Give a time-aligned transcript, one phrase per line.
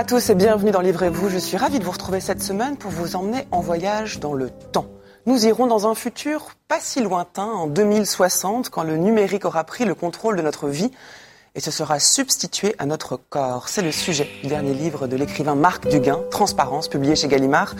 [0.00, 1.28] À tous et bienvenue dans Livrez-vous.
[1.28, 4.48] Je suis ravie de vous retrouver cette semaine pour vous emmener en voyage dans le
[4.48, 4.86] temps.
[5.26, 9.84] Nous irons dans un futur pas si lointain, en 2060, quand le numérique aura pris
[9.84, 10.90] le contrôle de notre vie
[11.54, 13.68] et se sera substitué à notre corps.
[13.68, 17.74] C'est le sujet du dernier livre de l'écrivain Marc Duguin, Transparence, publié chez Gallimard.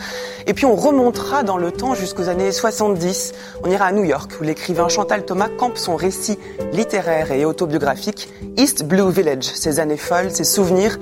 [0.45, 3.33] Et puis on remontera dans le temps jusqu'aux années 70.
[3.63, 6.37] On ira à New York, où l'écrivain Chantal Thomas campe son récit
[6.71, 10.99] littéraire et autobiographique, East Blue Village, ses années folles, ses souvenirs,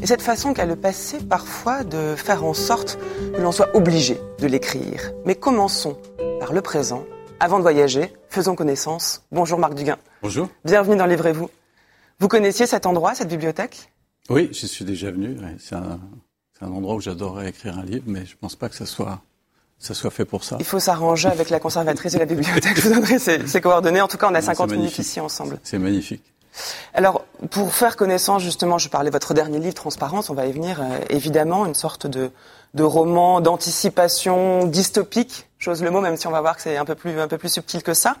[0.00, 2.98] et cette façon qu'a le passé parfois de faire en sorte
[3.34, 5.12] que l'on soit obligé de l'écrire.
[5.24, 5.98] Mais commençons
[6.40, 7.04] par le présent.
[7.40, 9.22] Avant de voyager, faisons connaissance.
[9.32, 9.98] Bonjour Marc Duguin.
[10.22, 10.48] Bonjour.
[10.64, 11.50] Bienvenue dans Livrez-vous.
[12.20, 13.90] Vous connaissiez cet endroit, cette bibliothèque?
[14.30, 15.36] Oui, j'y suis déjà venu.
[15.58, 15.98] C'est un,
[16.60, 19.20] un, endroit où j'adorerais écrire un livre, mais je ne pense pas que ça soit,
[19.78, 20.56] ça soit fait pour ça.
[20.60, 22.76] Il faut s'arranger avec la conservatrice de la bibliothèque.
[22.76, 24.00] Je vous donnerai ses, ses coordonnées.
[24.00, 25.58] En tout cas, on a Non, 50 c'est minutes ici ensemble.
[25.64, 26.22] C'est magnifique.
[26.94, 30.52] Alors, pour faire connaissance, justement, je parlais de votre dernier livre, Transparence, on va y
[30.52, 32.30] venir, euh, évidemment, une sorte de,
[32.74, 36.84] de roman d'anticipation dystopique, j'ose le mot, même si on va voir que c'est un
[36.84, 38.16] peu plus, un peu plus subtil que ça.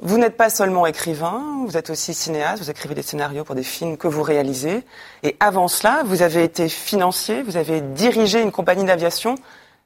[0.00, 3.62] Vous n'êtes pas seulement écrivain, vous êtes aussi cinéaste, vous écrivez des scénarios pour des
[3.62, 4.84] films que vous réalisez.
[5.22, 9.36] Et avant cela, vous avez été financier, vous avez dirigé une compagnie d'aviation.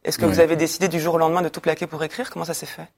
[0.04, 0.32] Est-ce que Oui.
[0.32, 2.30] vous avez décidé du jour au lendemain de tout plaquer pour écrire?
[2.30, 2.88] Comment ça s'est fait?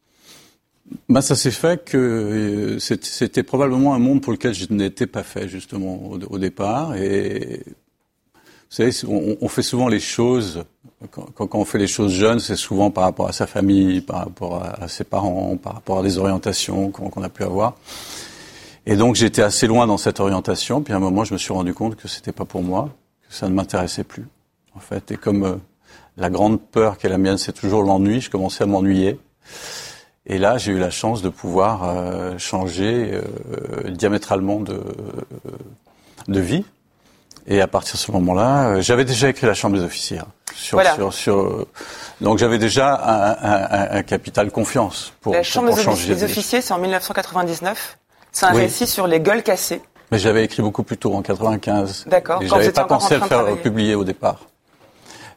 [1.09, 5.23] Ben, ça s'est fait que euh, c'était probablement un monde pour lequel je n'étais pas
[5.23, 6.97] fait, justement, au, départ.
[6.97, 7.63] Et
[8.35, 8.93] vous savez,
[9.41, 10.65] on, fait souvent les choses,
[11.11, 14.63] quand, on fait les choses jeunes, c'est souvent par rapport à sa famille, par rapport
[14.63, 17.77] à, ses parents, par rapport à des orientations qu'on a pu avoir.
[18.87, 20.83] Et donc j'étais assez loin dans cette orientation.
[20.83, 22.91] Puis à un moment, je me suis rendu compte que c'était pas pour moi,
[23.29, 24.27] que ça ne m'intéressait plus,
[24.75, 25.11] en fait.
[25.11, 25.57] Et comme euh,
[26.17, 29.19] la grande peur qui est la mienne, c'est toujours l'ennui, je commençais à m'ennuyer.
[30.29, 34.81] Et là, j'ai eu la chance de pouvoir euh, changer euh, diamétralement de,
[36.29, 36.65] de vie.
[37.47, 40.19] Et à partir de ce moment-là, euh, j'avais déjà écrit La Chambre des officiers.
[40.19, 40.95] hein, Sur, Voilà.
[40.95, 41.67] sur, sur, euh,
[42.21, 43.63] donc j'avais déjà un, un-
[43.95, 46.75] un- un capital confiance pour, La pour- Chambre pour des, changer des de- officiers, c'est
[46.75, 47.97] en 1999.
[48.33, 48.61] C'est un Oui.
[48.63, 49.81] récit sur les gueules cassées.
[50.13, 52.05] Mais j'avais écrit beaucoup plus tôt, en 95.
[52.07, 54.41] D'accord, Et j'avais pas pensé en à le faire publier au départ.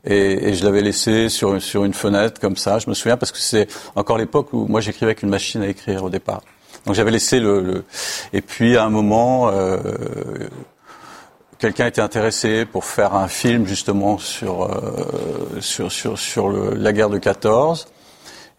[0.05, 2.79] Et, et je l'avais laissé sur, sur une fenêtre comme ça.
[2.79, 5.67] Je me souviens parce que c'est encore l'époque où moi j'écrivais avec une machine à
[5.67, 6.41] écrire au départ.
[6.85, 7.83] Donc j'avais laissé le, le-
[8.33, 9.77] Et puis à un moment, euh,
[11.59, 16.93] quelqu'un était intéressé pour faire un film justement sur euh, sur sur sur le- la
[16.93, 17.87] guerre de 14.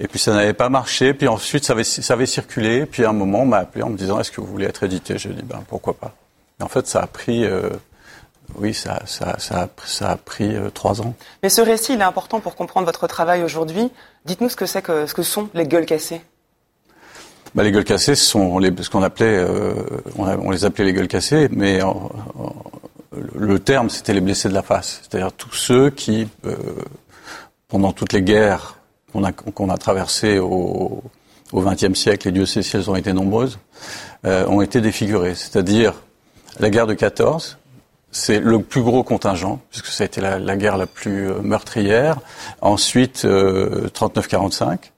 [0.00, 1.14] Et puis ça n'avait pas marché.
[1.14, 2.86] Puis ensuite ça avait ça avait circulé.
[2.86, 4.84] Puis à un moment on m'a appelé en me disant est-ce que vous voulez être
[4.84, 5.19] édité?
[5.19, 6.14] J'ai dit ben pourquoi pas?
[6.60, 7.69] Et en fait ça a pris euh,
[8.58, 11.14] oui ça ça ça a, ça a pris euh, trois ans.
[11.42, 13.90] Mais ce récit, il est important pour comprendre votre travail aujourd'hui.
[14.24, 16.20] Dites-nous ce que c'est que ce que sont les gueules cassées.
[17.54, 19.74] Bah, les gueules cassées, ce sont les, ce qu'on appelait, euh,
[20.16, 22.54] on, a- on les appelait les gueules cassées, mais en- en-
[23.34, 26.56] le terme c'était les blessés de la face, c'est-à-dire tous ceux qui, euh,
[27.69, 28.78] pendant toutes les guerres
[29.12, 31.02] qu'on a, qu'on a traversées au
[31.52, 33.58] au XXe siècle, et Dieu sait si elles ont été nombreuses,
[34.24, 35.34] ont été défigurés.
[35.34, 35.92] C'est-à-dire
[36.60, 37.58] la guerre de 14,
[38.12, 41.40] c'est le plus gros contingent, puisque ça a été la, la guerre la plus euh,
[41.42, 42.18] meurtrière.
[42.60, 44.92] Ensuite, euh, 39-45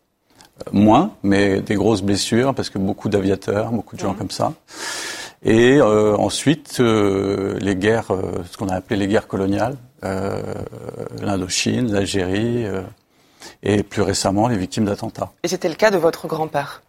[0.73, 4.53] moins, mais des grosses blessures parce que beaucoup d'aviateurs, beaucoup de gens comme ça.
[5.43, 10.41] Et euh, ensuite, euh, les guerres, euh, ce qu'on a appelé les guerres coloniales, euh,
[11.21, 12.83] l'Indochine, l'Algérie, euh,
[13.63, 15.33] et plus récemment les victimes d'attentats.
[15.43, 16.83] Et c'était le cas de votre grand-père?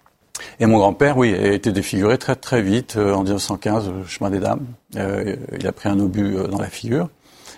[0.60, 4.30] Et mon grand-père, oui, a été défiguré très très vite euh, en 1915, au chemin
[4.30, 4.66] des Dames.
[4.96, 7.10] Euh, il a pris un obus euh, dans la figure.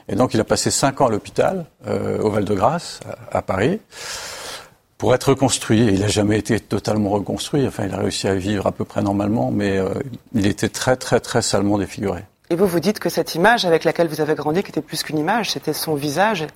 [0.09, 3.01] Et donc il a passé cinq ans à l'hôpital, euh, au Val-de-Grâce,
[3.31, 3.79] à, Paris,
[4.97, 5.85] pour être reconstruit.
[5.85, 7.67] Il n'a jamais été totalement reconstruit.
[7.67, 9.89] Enfin, il a réussi à vivre à peu près normalement, mais euh,
[10.33, 12.23] il était très très très salement défiguré.
[12.49, 15.03] Et vous vous dites que cette image avec laquelle vous avez grandi, qui était plus
[15.03, 16.47] qu'une image, c'était son visage,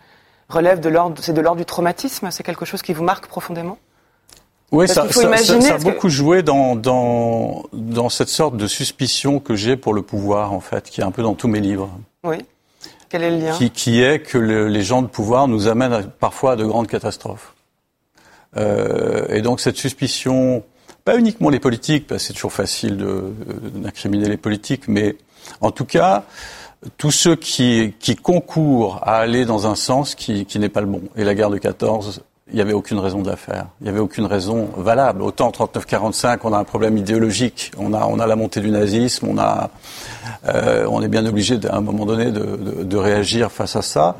[0.47, 2.31] relève de l'ordre, c'est de l'ordre du traumatisme.
[2.31, 3.77] C'est quelque chose qui vous marque profondément?
[4.71, 8.07] Oui, Parce ça, faut ça- ça- imaginer, ça a que- beaucoup joué dans, dans, dans
[8.09, 11.23] cette sorte de suspicion que j'ai pour le pouvoir, en fait, qui est un peu
[11.23, 11.89] dans tous mes livres.
[12.23, 12.37] Oui.
[13.09, 13.57] Quel est le lien?
[13.57, 16.65] Qui, qui est que le- les gens de pouvoir nous amènent à- parfois à de
[16.65, 17.53] grandes catastrophes.
[18.57, 20.63] Euh, et donc cette suspicion,
[21.03, 23.33] pas uniquement les politiques, parce que c'est toujours facile de-
[23.75, 25.17] d'incriminer les politiques, mais
[25.59, 26.23] en tout cas,
[26.97, 30.87] tous ceux qui, qui concourent à aller dans un sens qui, qui n'est pas le
[30.87, 31.01] bon.
[31.17, 33.67] Et la guerre de 14, il n'y avait aucune raison de la faire.
[33.79, 35.21] Il n'y avait aucune raison valable.
[35.21, 37.71] Autant en 39-45, on a un problème idéologique.
[37.77, 39.27] On a, on a la montée du nazisme.
[39.29, 39.69] On a,
[40.47, 43.81] euh, on est bien obligé à un moment donné de, de, de, réagir face à
[43.81, 44.17] ça.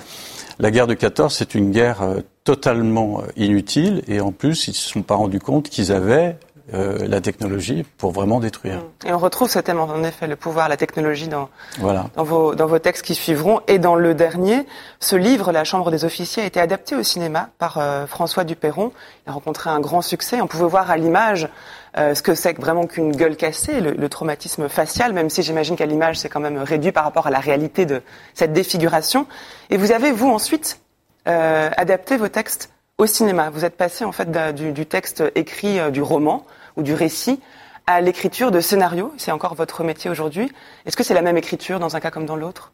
[0.60, 4.02] La guerre de 14, c'est une guerre euh, totalement inutile.
[4.08, 6.38] Et en plus, ils ne se sont pas rendus compte qu'ils avaient
[6.74, 8.78] euh, la technologie pour vraiment détruire.
[8.78, 9.08] Mm.
[9.08, 11.50] Et on retrouve ce thème, en effet, le pouvoir, la technologie, dans,
[11.80, 12.06] voilà.
[12.16, 13.62] dans, vos, dans vos textes qui suivront.
[13.68, 14.66] Et dans le dernier,
[15.00, 18.92] ce livre, La Chambre des officiers, a été adapté au cinéma par euh, François Duperron.
[19.26, 20.40] Il a rencontré un grand succès.
[20.40, 21.50] On pouvait voir à l'image
[21.98, 25.76] euh, ce que c'est vraiment qu'une gueule cassée, le, le, traumatisme facial, même si j'imagine
[25.76, 28.02] qu'à l'image, c'est quand même réduit par rapport à la réalité de
[28.34, 29.28] cette défiguration.
[29.70, 30.80] Et vous avez, vous, ensuite,
[31.26, 33.50] adapté vos textes au cinéma.
[33.50, 36.46] Vous êtes passé en fait du, texte écrit du roman
[36.78, 37.40] ou du récit
[37.88, 39.14] à l'écriture de scénario.
[39.18, 40.52] C'est encore votre métier aujourd'hui.
[40.86, 42.72] Est-ce que c'est la même écriture dans un cas comme dans l'autre?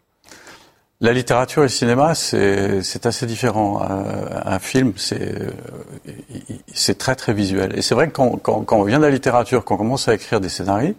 [0.99, 3.83] La littérature et le cinéma, c'est assez différent.
[3.83, 7.77] Un, un film, c'est très très visuel.
[7.77, 10.41] Et c'est vrai que quand, on vient de la littérature, quand on commence à écrire
[10.41, 10.95] des scénarios,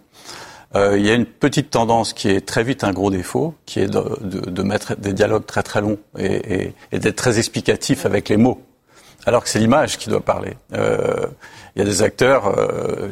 [0.75, 3.81] euh, il y a une petite tendance qui est très vite un gros défaut, qui
[3.81, 8.61] est de, mettre des dialogues très très longs et d'être très explicatif avec les mots,
[9.25, 10.55] alors que c'est l'image qui doit parler.
[10.73, 11.27] Euh,
[11.75, 13.09] il y a des acteurs euh,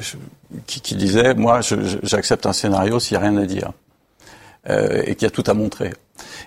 [0.65, 1.61] qui, qui, disaient moi
[2.03, 3.71] j'accepte un scénario s'il n'y a rien à dire
[4.69, 5.93] euh, et qu'il y a tout à montrer.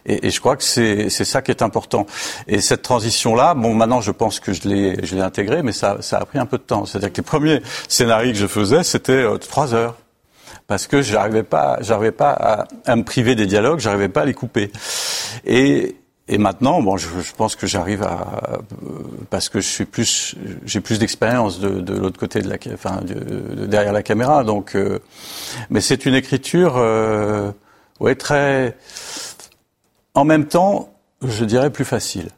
[0.05, 2.07] Et, et je crois que c'est ça qui est important.
[2.47, 5.99] Et cette transition-là, bon, maintenant je pense que je l'ai je l'ai intégré, mais ça,
[6.01, 6.85] ça a pris un peu de temps.
[6.87, 9.97] C'est-à-dire que les premiers scénarios que je faisais, c'était euh, trois heures
[10.67, 14.25] parce que j'arrivais pas, j'arrivais pas à, à, me priver des dialogues, j'arrivais pas à
[14.25, 14.71] les couper.
[15.45, 15.97] Et,
[16.32, 18.61] et maintenant, bon, je, je pense que j'arrive à
[19.31, 23.00] parce que je suis plus, j'ai plus d'expérience de, de l'autre côté de la, enfin,
[23.03, 24.44] de, de, derrière la caméra.
[24.44, 25.00] Donc, euh,
[25.71, 27.50] mais c'est une écriture, euh,
[27.99, 28.77] ouais, très,
[30.15, 32.29] en même temps, je dirais plus facile.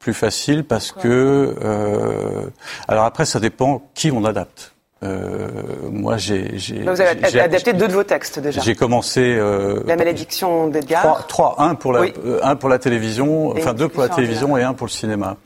[0.00, 2.50] Plus facile parce que, euh,
[2.88, 4.72] alors après, ça dépend qui on adapte.
[5.04, 5.48] Euh,
[5.90, 6.48] moi, j'ai.
[6.82, 8.60] Vous avez adapté deux de vos textes déjà.
[8.60, 9.36] J'ai commencé.
[9.38, 11.02] Euh, la malédiction d'Edgar.
[11.02, 12.12] Trois, trois, un pour la, oui.
[12.24, 14.92] euh, un pour la télévision, et enfin deux pour la télévision et un pour le
[14.92, 15.36] cinéma.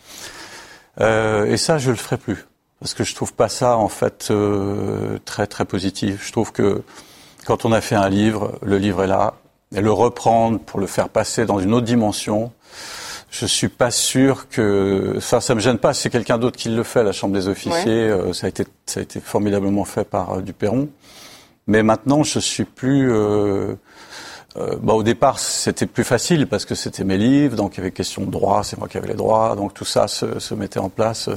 [1.00, 2.46] Euh, et ça, je le ferai plus
[2.80, 6.26] parce que je trouve pas ça en fait euh, très très positif.
[6.26, 6.82] Je trouve que
[7.46, 9.34] quand on a fait un livre, le livre est là,
[9.74, 12.52] et le reprendre pour le faire passer dans une autre dimension,
[13.32, 15.94] je suis pas sûr que, enfin, ça me gêne pas.
[15.94, 18.12] C'est quelqu'un d'autre qui le fait, la Chambre des officiers.
[18.12, 18.28] Ouais.
[18.28, 20.88] Euh, ça a été, ça a été formidablement fait par euh, Duperron.
[21.66, 23.10] Mais maintenant, je suis plus.
[23.10, 23.74] Euh,
[24.58, 27.80] euh, bah, au départ, c'était plus facile parce que c'était mes livres, donc il y
[27.80, 30.54] avait question de droit, c'est moi qui avais les droits, donc tout ça se, se
[30.54, 31.30] mettait en place.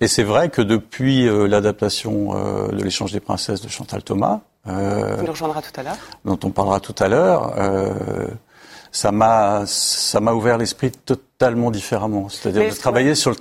[0.00, 2.34] Et c'est vrai que depuis euh, l'adaptation
[2.68, 6.50] de l'échange des princesses de Chantal Thomas, euh, nous rejoindra tout à l'heure, dont on
[6.50, 7.52] parlera tout à l'heure
[8.92, 12.28] ça m'a ça m'a ouvert l'esprit totalement différemment.
[12.28, 13.36] C'est-à-dire de travailler sur le,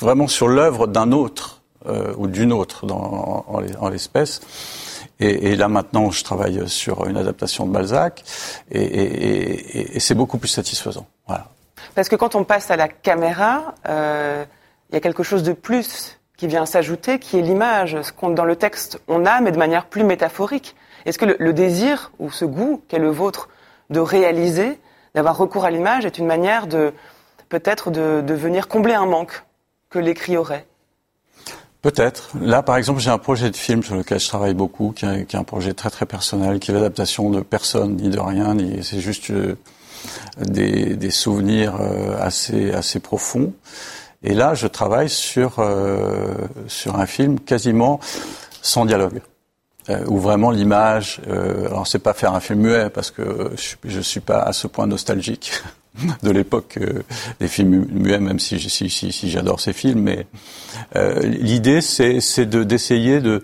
[0.00, 4.40] vraiment sur l'œuvre d'un autre euh, ou d'une autre dans, en, en l'espèce.
[5.20, 8.24] Et, et, là maintenant, je travaille sur une adaptation de Balzac,
[8.70, 11.06] et, et, et c'est beaucoup plus satisfaisant.
[11.26, 11.48] Voilà.
[11.94, 14.44] Parce que quand on passe à la caméra, euh,
[14.90, 18.00] il y a quelque chose de plus qui vient s'ajouter, qui est l'image.
[18.02, 20.74] Ce qu'on dans le texte on a, mais de manière plus métaphorique.
[21.04, 23.48] Est-ce que le, le désir ou ce goût qu'est le vôtre
[23.90, 24.78] de réaliser
[25.14, 26.92] d'avoir recours à l'image est une manière de
[27.48, 29.44] peut-être de, venir combler un manque
[29.90, 30.66] que l'écrit aurait.
[31.82, 32.30] Peut-être.
[32.40, 35.34] Là, par exemple, j'ai un projet de film sur lequel je travaille beaucoup, qui est,
[35.34, 39.00] un projet très très personnel, qui est l'adaptation de personne, ni de rien, ni c'est
[39.00, 39.56] juste euh,
[40.38, 43.52] des, des, souvenirs euh, assez assez profonds.
[44.22, 46.34] Et là, je travaille sur euh,
[46.68, 47.98] sur un film quasiment
[48.62, 49.20] sans dialogue
[49.88, 51.20] euh, où vraiment l'image.
[51.28, 54.52] Euh, alors c'est pas faire un film muet parce que je, je suis pas à
[54.52, 55.52] ce point nostalgique
[56.22, 57.02] de l'époque euh,
[57.40, 58.58] des films muets, même si,
[59.28, 60.00] j'adore ces films.
[60.00, 60.26] Mais
[60.96, 63.40] euh, l'idée c'est de d'essayer de,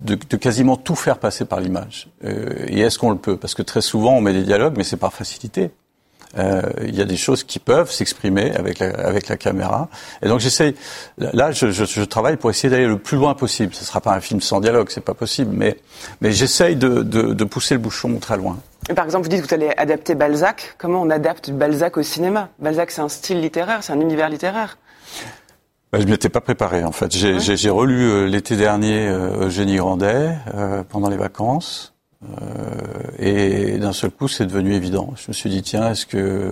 [0.00, 2.08] de, de, quasiment tout faire passer par l'image.
[2.24, 3.36] Euh, et est-ce qu'on le peut?
[3.36, 5.70] Parce que très souvent on met des dialogues, mais c'est par facilité.
[6.38, 9.88] Euh, il y a des choses qui peuvent s'exprimer avec la, avec la caméra.
[10.22, 10.74] Et donc j'essaye.
[11.18, 13.74] Là, je, je, je, travaille pour essayer d'aller le plus loin possible.
[13.74, 15.78] Ce ne sera pas un film sans dialogue, c'est pas possible, mais
[16.20, 18.58] mais j'essaye de, de, de, pousser le bouchon très loin.
[18.88, 20.74] Et par exemple, vous dites que vous allez adapter Balzac.
[20.78, 22.50] Comment on adapte Balzac au cinéma?
[22.58, 24.78] Balzac, c'est un style littéraire, c'est un univers littéraire.
[25.92, 27.10] Ben, je m'étais pas préparé en fait.
[27.12, 27.70] J'ai ouais.
[27.70, 31.95] relu euh, l'été dernier euh, Eugénie Grandet euh, pendant les vacances.
[32.24, 35.12] Euh, et d'un seul coup, c'est devenu évident.
[35.16, 36.50] Je me suis dit, tiens, est-ce que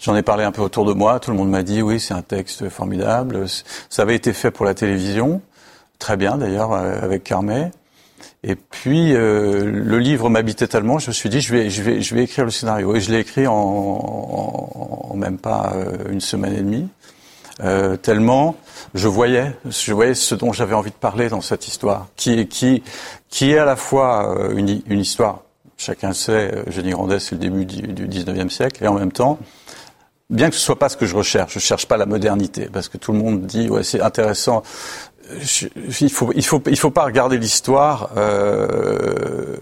[0.00, 1.18] J'en ai parlé un peu autour de moi?
[1.18, 3.46] Tout le monde m'a dit oui, c'est un texte formidable.
[3.88, 5.40] Ça avait été fait pour la télévision,
[5.98, 7.70] très bien d'ailleurs euh, avec Carmet.
[8.42, 12.02] Et puis euh, le livre m'habitait tellement, je me suis dit je vais je vais
[12.02, 15.72] je vais écrire le scénario et je l'ai écrit en, en, même pas
[16.10, 16.88] une semaine et demie.
[17.62, 18.56] Euh, tellement
[18.94, 22.82] je voyais je voyais ce dont j'avais envie de parler dans cette histoire qui qui
[23.28, 25.42] qui est à la fois euh, une, une histoire
[25.76, 29.38] chacun sait Eugénie Grandet c'est le début du, du 19e siècle et en même temps
[30.30, 32.88] bien que ce soit pas ce que je recherche, je cherche pas la modernité, parce
[32.88, 34.62] que tout le monde dit ouais c'est intéressant
[35.32, 39.56] il faut il faut il faut pas regarder l'histoire euh,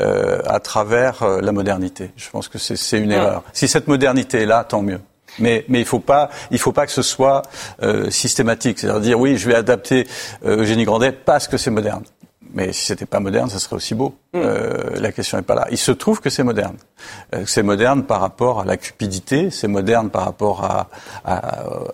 [0.00, 2.10] euh, à travers euh, la modernité.
[2.16, 3.42] Je pense que c'est une erreur.
[3.54, 5.00] Si cette modernité est là, tant mieux.
[5.38, 7.42] Mais, mais il faut pas, il faut pas que ce soit
[7.82, 8.78] euh, systématique.
[8.78, 10.06] C'est-à-dire dire oui, je vais adapter
[10.44, 12.04] euh, Eugénie Grandet parce que c'est moderne.
[12.56, 14.16] Mais si c'était pas moderne, ça serait aussi beau.
[14.32, 14.38] Mm.
[14.38, 15.66] Euh, la question n'est pas là.
[15.70, 16.76] Il se trouve que c'est moderne.
[17.34, 20.88] Euh, c'est moderne par rapport à la cupidité, c'est moderne par rapport à,
[21.24, 21.36] à,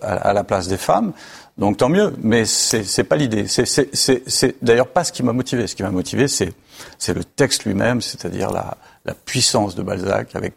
[0.01, 1.11] à, la place des femmes.
[1.57, 3.47] Donc tant mieux, mais c'est pas l'idée.
[3.47, 5.67] C'est c'est d'ailleurs pas ce qui m'a motivé.
[5.67, 6.53] Ce qui m'a motivé, c'est
[6.97, 10.53] c'est le texte lui-même, c'est-à-dire la la puissance de Balzac avec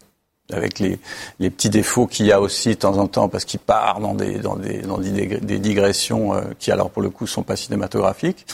[0.53, 0.99] avec les,
[1.39, 4.39] petits défauts qu'il y a aussi de temps en temps parce qu'il part dans des
[4.39, 4.57] dans
[4.99, 8.47] digressions euh, qui alors pour le coup sont pas cinématographiques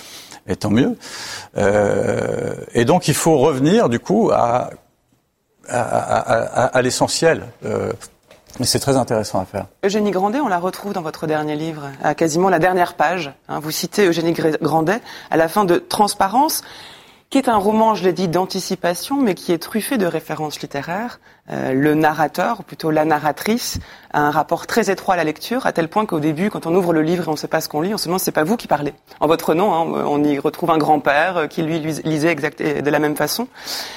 [0.46, 0.96] et tant mieux
[1.56, 4.70] euh, et donc il faut revenir du coup à
[6.82, 7.92] l'essentiel euh,
[8.58, 9.66] mais c'est très intéressant à faire.
[9.84, 13.32] Eugénie Grandet, on la retrouve dans votre dernier livre, à quasiment la dernière page.
[13.48, 13.60] Hein.
[13.60, 16.62] vous citez Eugénie Grandet à la fin de Transparence,
[17.32, 21.18] qui est un roman, je l'ai dit, d'anticipation, mais qui est truffé de références littéraires.
[21.50, 23.78] Euh, le narrateur, ou plutôt la narratrice,
[24.12, 26.74] a un rapport très étroit à la lecture, à tel point qu'au début, quand on
[26.74, 28.32] ouvre le livre et on ne sait pas ce qu'on lit, on se demande c'est
[28.32, 28.92] pas vous qui parlez.
[29.18, 32.98] En votre nom, hein, on y retrouve un grand-père qui lui lisait exact, de la
[32.98, 33.48] même façon.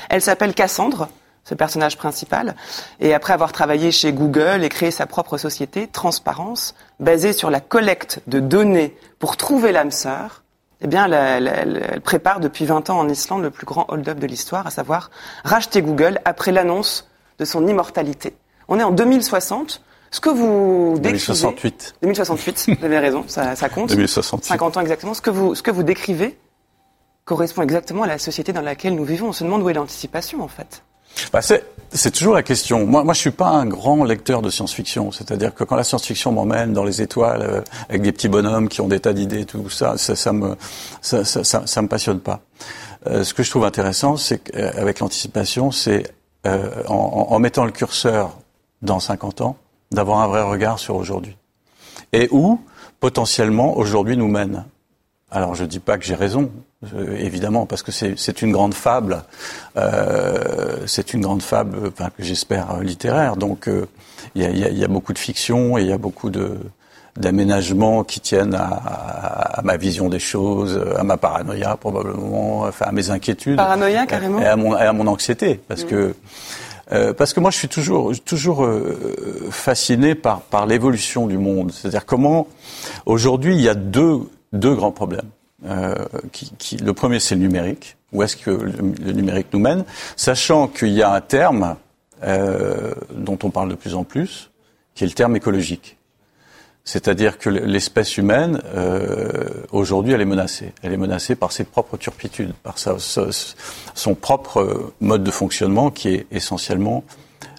[0.10, 1.10] Elle s'appelle Cassandre
[1.44, 2.56] ce personnage principal.
[3.02, 7.60] Et après avoir travaillé chez Google et créé sa propre société, Transparence, basée sur la
[7.60, 10.45] collecte de données pour trouver l'âme sœur,
[10.82, 14.68] eh bien, elle, prépare depuis 20 ans en Islande le plus grand hold-up de l'histoire,
[14.68, 15.10] à savoir
[15.44, 18.36] racheter Google après l'annonce de son immortalité.
[18.68, 19.82] On est en 2060.
[20.12, 21.12] Ce que vous décrivez...
[21.12, 21.96] 2068.
[22.02, 23.90] 2068, vous avez raison, ça, ça compte.
[23.90, 24.48] 2068.
[24.48, 25.14] 50 ans exactement.
[25.14, 26.38] Ce que vous, ce que vous décrivez
[27.26, 29.30] correspond exactement à la société dans laquelle nous vivons.
[29.30, 30.84] On se demande où est l'anticipation, en fait.
[31.32, 31.42] Bah
[31.96, 32.86] c'est toujours la question.
[32.86, 35.12] Moi, moi, je suis pas un grand lecteur de science-fiction.
[35.12, 38.82] C'est-à-dire que quand la science-fiction m'emmène dans les étoiles euh, avec des petits bonhommes qui
[38.82, 40.56] ont des tas d'idées, tout ça, ça, ça me,
[41.02, 42.42] ça, ça, ça, me passionne pas.
[43.08, 46.12] Euh, ce que je trouve intéressant, c'est qu'avec l'anticipation, c'est
[46.46, 48.38] euh, en, en, mettant le curseur
[48.82, 49.58] dans 50 ans,
[49.92, 51.38] d'avoir un vrai regard sur aujourd'hui.
[52.12, 52.60] Et où,
[53.00, 54.66] potentiellement, aujourd'hui nous mène.
[55.32, 56.52] Alors, je dis pas que j'ai raison.
[56.96, 59.24] Euh, évidemment, parce que c'est une grande fable.
[59.78, 63.36] Euh, c'est une grande fable, enfin, que j'espère littéraire.
[63.36, 63.86] Donc, euh,
[64.36, 66.58] il y, a, y, a, beaucoup de fiction et il y a beaucoup de
[67.18, 72.92] d'aménagements qui tiennent à, à, ma vision des choses, à ma paranoïa probablement, enfin à
[72.92, 73.56] mes inquiétudes.
[73.56, 74.42] Paranoïa carrément.
[74.42, 76.14] Et à mon, à mon anxiété, parce que
[76.92, 81.72] euh, parce que moi je suis toujours toujours euh, fasciné par par l'évolution du monde.
[81.72, 82.48] C'est-à-dire comment
[83.06, 84.20] aujourd'hui il y a deux
[84.54, 85.30] deux grands problèmes.
[85.68, 85.96] Euh,
[86.82, 87.98] le premier, c'est le numérique.
[88.12, 89.84] Où est-ce que le, numérique nous mène?
[90.16, 91.76] Sachant qu'il y a un terme
[92.24, 94.52] euh, dont on parle de plus en plus,
[94.94, 95.98] qui est le terme écologique.
[96.84, 100.72] C'est-à-dire que l'espèce humaine, euh, aujourd'hui, elle est menacée.
[100.84, 106.28] Elle est menacée par ses propres turpitudes, par son propre mode de fonctionnement qui est
[106.30, 107.04] essentiellement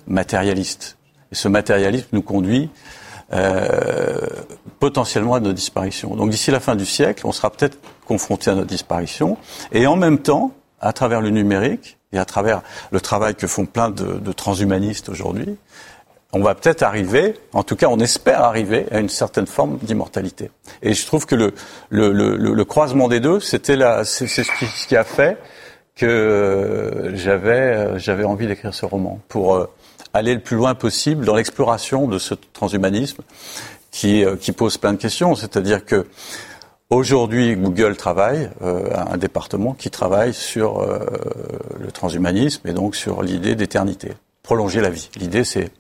[0.06, 0.96] matérialiste.
[1.32, 2.70] Et ce matérialisme nous conduit
[4.78, 6.14] potentiellement à notre disparition.
[6.14, 9.36] Donc d'ici la fin du siècle, on sera peut-être confronté à notre disparition.
[9.72, 13.66] Et en même temps, à travers le numérique et à travers le travail que font
[13.66, 15.56] plein de, transhumanistes aujourd'hui,
[16.32, 20.50] on va peut-être arriver, en tout cas on espère arriver à une certaine forme d'immortalité.
[20.82, 21.34] Et je trouve que
[21.90, 25.38] le, croisement des deux, c'était c'est ce qui, a fait
[25.94, 29.66] que j'avais j'avais envie d'écrire ce roman pour euh,
[30.12, 33.22] aller le plus loin possible dans l'exploration de ce transhumanisme
[33.90, 35.34] qui, euh, qui pose plein de questions.
[35.34, 36.06] C'est-à-dire que
[36.88, 41.00] Aujourd'hui, Google travaille, euh, un département qui travaille sur euh,
[41.80, 44.12] le transhumanisme et donc sur l'idée d'éternité,
[44.44, 45.10] prolonger la vie.
[45.16, 45.72] L'idée, c'est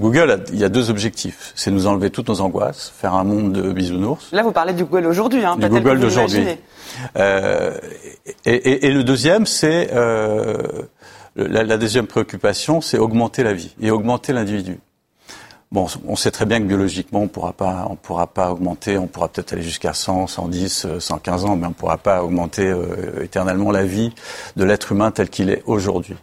[0.00, 1.52] Google, il y a deux objectifs.
[1.54, 4.32] C'est nous enlever toutes nos angoisses, faire un monde de bisounours.
[4.32, 6.44] Là, vous parlez du Google aujourd'hui, hein, du Google d'aujourd'hui.
[7.16, 7.76] Euh,
[8.44, 10.56] et, et, et, le deuxième, c'est euh,
[11.36, 14.78] la, la, deuxième préoccupation, c'est augmenter la vie et augmenter l'individu.
[15.70, 19.06] Bon, on sait très bien que biologiquement, on pourra pas, on pourra pas augmenter, on
[19.06, 23.70] pourra peut-être aller jusqu'à 100, 110, 115 ans, mais on pourra pas augmenter euh, éternellement
[23.70, 24.14] la vie
[24.56, 26.16] de l'être humain tel qu'il est aujourd'hui.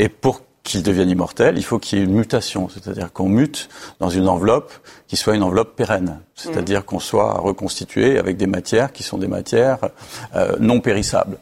[0.00, 3.68] Et pour qu'il devienne immortel, il faut qu'il y ait une mutation, c'est-à-dire qu'on mute
[3.98, 4.72] dans une enveloppe
[5.08, 6.84] qui soit une enveloppe pérenne, c'est-à-dire mm.
[6.84, 9.78] qu'on soit reconstitué avec des matières qui sont des matières
[10.36, 11.38] euh, non périssables.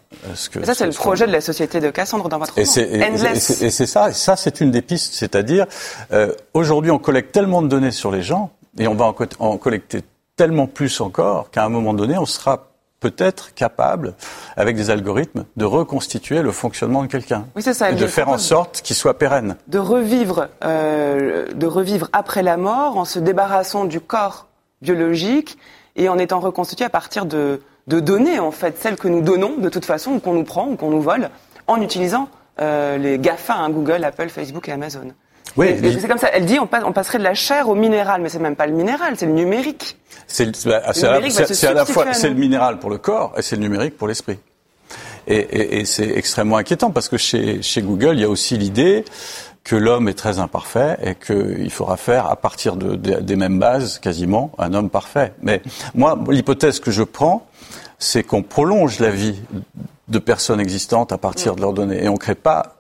[0.51, 3.35] Que, ça, c'est le projet de la société de Cassandre dans votre et roman.
[3.35, 5.67] Et c'est ça, ça, c'est une des pistes, c'est-à-dire
[6.13, 9.57] euh, aujourd'hui, on collecte tellement de données sur les gens, et on va en, en
[9.59, 10.03] collecter
[10.37, 12.70] tellement plus encore qu'à un moment donné, on sera
[13.01, 14.15] peut-être capable,
[14.57, 17.47] avec des algorithmes, de reconstituer le fonctionnement de quelqu'un.
[17.57, 17.91] Oui, c'est ça.
[17.91, 19.57] Et de faire en sorte qu'il soit pérenne.
[19.69, 24.47] De revivre, euh, de revivre après la mort en se débarrassant du corps
[24.83, 25.59] biologique
[25.97, 29.57] et en étant reconstitué à partir de, de données, en fait, celles que nous donnons
[29.57, 31.31] de toute façon, ou qu'on nous prend, ou qu'on nous vole,
[31.67, 32.29] en utilisant
[32.61, 35.13] euh, les GAFA, hein, Google, Apple, Facebook et Amazon.
[35.57, 36.29] Oui, c'est comme ça.
[36.33, 38.73] Elle dit on, on passerait de la chair au minéral, mais c'est même pas le
[38.73, 39.97] minéral, c'est le numérique.
[40.27, 43.97] C'est bah, à, la fois c'est le minéral pour le corps et c'est le numérique
[43.97, 44.39] pour l'esprit.
[45.27, 48.57] Et, et, et c'est extrêmement inquiétant parce que chez, chez Google, il y a aussi
[48.57, 49.05] l'idée
[49.65, 53.99] que l'homme est très imparfait et qu'il faudra faire à partir de, des mêmes bases
[53.99, 55.33] quasiment un homme parfait.
[55.43, 55.63] Mais
[55.95, 57.47] moi, l'hypothèse que je prends,
[57.99, 59.39] c'est qu'on prolonge la vie
[60.09, 62.77] de personnes existantes à partir de leurs données et on ne crée pas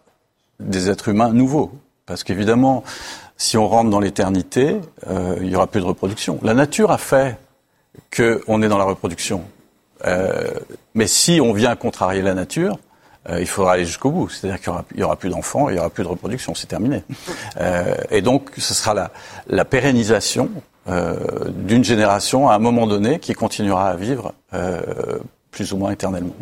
[0.59, 1.73] des êtres humains nouveaux.
[2.11, 2.83] Parce qu'évidemment,
[3.37, 6.41] si on rentre dans l'éternité, euh, il y aura plus de reproduction.
[6.43, 7.39] La nature a fait
[8.15, 9.45] qu'on est dans la reproduction.
[10.07, 10.51] Euh,
[10.95, 12.81] mais si on vient contrarier la nature,
[13.29, 14.29] euh, il faudra aller jusqu'au bout.
[14.29, 17.05] C'est-à-dire qu'il n'y aura, plus d'enfants, il n'y aura plus de reproduction, c'est terminé.
[18.11, 19.13] et donc, ce sera la,
[19.47, 20.51] la pérennisation
[20.89, 24.35] d'une génération à un moment donné qui continuera à vivre
[25.53, 26.35] plus ou moins éternellement.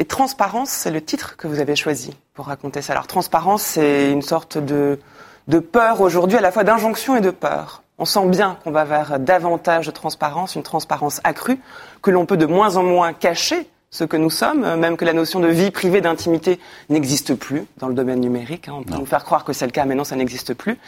[0.00, 2.94] Et transparence, c'est le titre que vous avez choisi pour raconter ça.
[2.94, 4.98] Alors transparence, c'est une sorte de,
[5.46, 7.82] de peur aujourd'hui, à la fois d'injonction et de peur.
[7.98, 11.60] On sent bien qu'on va vers davantage de transparence, une transparence accrue,
[12.00, 15.12] que l'on peut de moins en moins cacher ce que nous sommes, même que la
[15.12, 18.68] notion de vie privée, d'intimité n'existe plus dans le domaine numérique.
[18.68, 18.76] Hein.
[18.78, 20.78] On peut nous faire croire que c'est le cas, mais non, ça n'existe plus.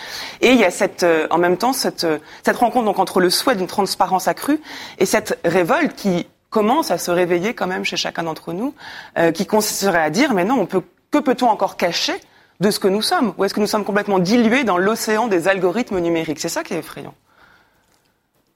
[0.41, 3.21] Et il y a cette, euh, en même temps cette, euh, cette rencontre donc entre
[3.21, 4.61] le souhait d'une transparence accrue
[4.99, 8.75] et cette révolte qui commence à se réveiller quand même chez chacun d'entre nous,
[9.19, 12.15] euh, qui consisterait à dire mais non, que peut-on encore cacher
[12.61, 13.35] de ce que nous sommes?
[13.39, 16.39] Ou est-ce que nous sommes complètement dilués dans l'océan des algorithmes numériques?
[16.39, 17.15] C'est ça qui est effrayant.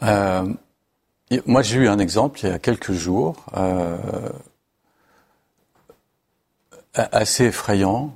[0.03, 0.45] Euh,
[1.47, 3.97] moi, j'ai eu un exemple il y a quelques jours, euh,
[6.95, 8.15] assez effrayant,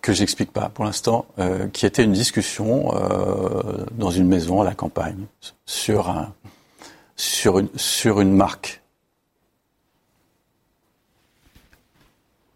[0.00, 1.26] que j'explique pas pour l'instant,
[1.72, 2.92] qui était une discussion
[3.92, 5.26] dans une maison à la campagne
[5.66, 6.10] sur
[8.20, 8.83] une marque.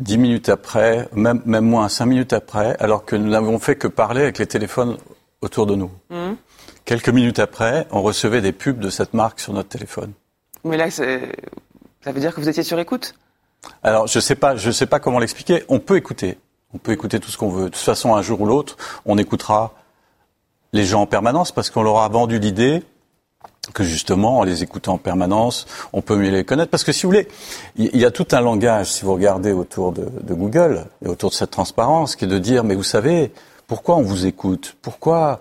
[0.01, 3.89] Dix minutes après, même, même moins, cinq minutes après, alors que nous n'avons fait que
[3.89, 4.97] parler avec les téléphones
[5.41, 5.91] autour de nous.
[6.11, 6.35] Mmh.
[6.85, 10.13] Quelques minutes après, on recevait des pubs de cette marque sur notre téléphone.
[10.65, 13.15] Mais là, ça veut dire que vous étiez sur écoute?
[13.83, 15.65] Alors, je sais pas, je sais pas comment l'expliquer.
[15.69, 16.39] On peut écouter.
[16.73, 17.65] On peut écouter tout ce qu'on veut.
[17.65, 19.75] De toute façon, un jour ou l'autre, on écoutera
[20.73, 22.83] les gens en permanence parce qu'on leur a vendu l'idée
[23.73, 26.71] que justement, en les écoutant en permanence, on peut mieux les connaître.
[26.71, 27.29] Parce que si vous voulez,
[27.77, 31.35] il y a tout un langage, si vous regardez autour de, Google et autour de
[31.35, 33.33] cette transparence, qui est de dire, mais vous savez,
[33.67, 34.77] pourquoi on vous écoute?
[34.83, 35.41] Pourquoi,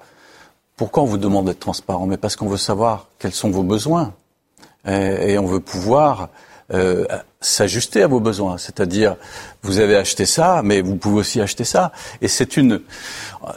[0.76, 2.06] pourquoi on vous demande d'être transparent?
[2.06, 4.14] Mais parce qu'on veut savoir quels sont vos besoins.
[4.88, 6.30] Et, on veut pouvoir
[6.74, 7.06] euh,
[7.40, 8.58] s'ajuster à vos besoins.
[8.58, 9.16] C'est-à-dire,
[9.62, 11.92] vous avez acheté ça, mais vous pouvez aussi acheter ça.
[12.22, 12.82] Et c'est une,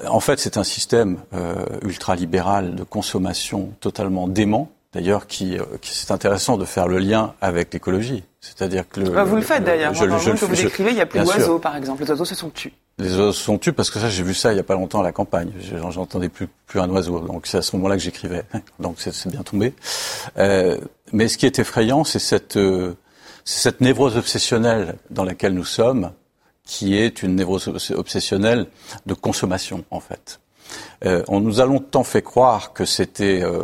[0.08, 4.70] en fait, c'est un système euh, ultralibéral de consommation totalement dément.
[4.92, 8.24] D'ailleurs, qui, euh, qui c'est intéressant de faire le lien avec l'écologie.
[8.40, 9.94] C'est-à-dire que le, bah, vous le faites d'ailleurs.
[9.94, 12.03] Je, que vous décrivez, il n'y a plus d'oiseaux, par exemple.
[12.03, 12.72] Les oiseaux se sont tués.
[12.98, 14.74] Les oiseaux se sont tués parce que ça, j'ai vu ça il n'y a pas
[14.74, 15.53] longtemps à la campagne.
[15.90, 17.20] J'entendais plus, plus un oiseau.
[17.20, 18.42] Donc c'est à ce moment-là que j'écrivais.
[18.81, 19.74] Donc c'est bien tombé.
[20.38, 20.79] Euh,
[21.12, 22.94] mais ce qui est effrayant, c'est cette euh,
[23.44, 26.12] cette névrose obsessionnelle dans laquelle nous sommes,
[26.64, 28.66] qui est une névrose obsessionnelle
[29.07, 30.40] de consommation, en fait.
[31.04, 33.62] Euh, on nous a longtemps fait croire que c'était euh,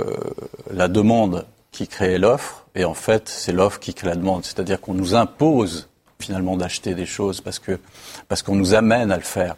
[0.73, 4.45] la demande qui créait l'offre, et en fait, c'est l'offre qui crée la demande.
[4.45, 5.89] C'est-à-dire qu'on nous impose
[6.19, 7.79] finalement d'acheter des choses parce que
[8.29, 9.57] parce qu'on nous amène à le faire.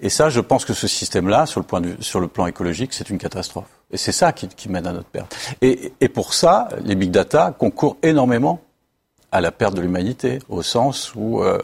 [0.00, 3.08] Et ça, je pense que ce système-là, sur le point sur le plan écologique, c'est
[3.08, 3.68] une catastrophe.
[3.90, 5.34] Et c'est ça qui, qui, mène à notre perte.
[5.62, 8.60] Et, et pour ça, les big data concourent énormément
[9.34, 11.58] à la perte de l'humanité, au sens où euh,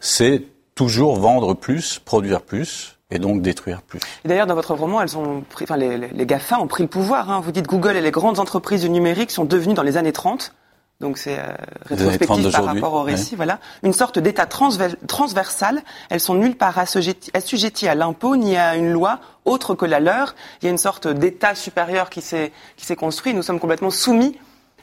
[0.00, 0.42] c'est
[0.74, 4.00] toujours vendre plus, produire plus, et donc détruire plus.
[4.24, 7.30] D'ailleurs, dans votre roman, elles ont pris, enfin, les, les, GAFA ont pris le pouvoir.
[7.30, 7.40] Hein.
[7.40, 10.54] Vous dites Google et les grandes entreprises du numérique sont devenues dans les années 30,
[11.00, 11.44] donc c'est euh,
[11.86, 15.82] rétrospectif par rapport au récit, voilà, une sorte d'État transversal.
[16.10, 20.34] Elles sont nulle part assujetties à l'impôt ni à une loi autre que la leur.
[20.60, 22.50] Il y a une sorte d'État supérieur qui s'est
[22.96, 23.32] construit.
[23.32, 24.36] Nous sommes complètement soumis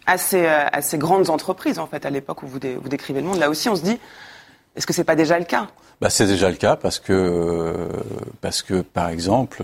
[0.05, 3.19] à ces, euh, à ces grandes entreprises, en fait, à l'époque où vous, vous, décrivez
[3.19, 3.39] le monde.
[3.39, 3.99] Là aussi, on se dit,
[4.75, 5.67] est-ce que c'est pas déjà le cas?
[6.01, 7.87] Bah, C'est déjà le cas parce que,
[8.41, 9.63] parce que par exemple,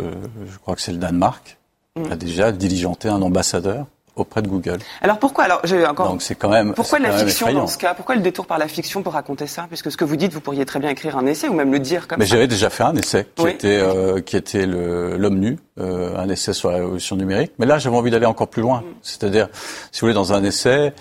[0.51, 1.57] je crois que c'est le Danemark,
[1.95, 2.11] mm.
[2.11, 4.79] a déjà diligenté un ambassadeur auprès de Google.
[5.01, 7.93] Alors pourquoi alors j'ai encore Donc c'est quand même Pourquoi la fiction dans ce cas
[7.93, 9.65] Pourquoi le détour par la fiction pour raconter ça?
[9.67, 11.79] Puisque ce que vous dites, vous pourriez très bien écrire un essai ou même le
[11.79, 15.57] dire comme Mais j'avais déjà fait un essai qui était euh, qui était l'homme nu,
[15.79, 17.53] euh, un essai sur la révolution numérique.
[17.57, 18.81] Mais là, j'avais envie d'aller encore plus loin.
[18.81, 18.93] Mm.
[19.01, 19.49] C'est-à-dire,
[19.91, 20.93] si vous voulez, dans un essai,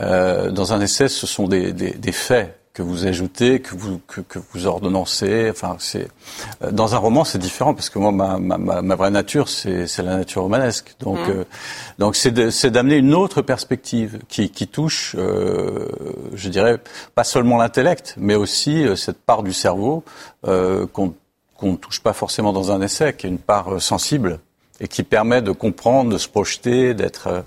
[0.00, 4.00] euh, dans un essai, ce sont des, des, des faits que vous ajoutez, que vous
[4.08, 5.48] que, que vous ordonnancez.
[5.48, 6.08] Enfin, c'est
[6.62, 9.96] euh, dans un roman, c'est différent parce que moi, ma, ma, ma vraie nature, c'est
[9.98, 10.96] la nature romanesque.
[10.98, 11.30] Donc, mmh.
[11.30, 11.44] euh,
[12.00, 15.88] donc c'est d'amener une autre perspective qui, qui touche, euh,
[16.34, 16.78] je dirais,
[17.14, 20.02] pas seulement l'intellect, mais aussi euh, cette part du cerveau
[20.42, 21.14] qu'on
[21.56, 24.40] qu'on ne touche pas forcément dans un essai, qui est une part sensible
[24.80, 27.44] et qui permet de comprendre, de se projeter, d'être.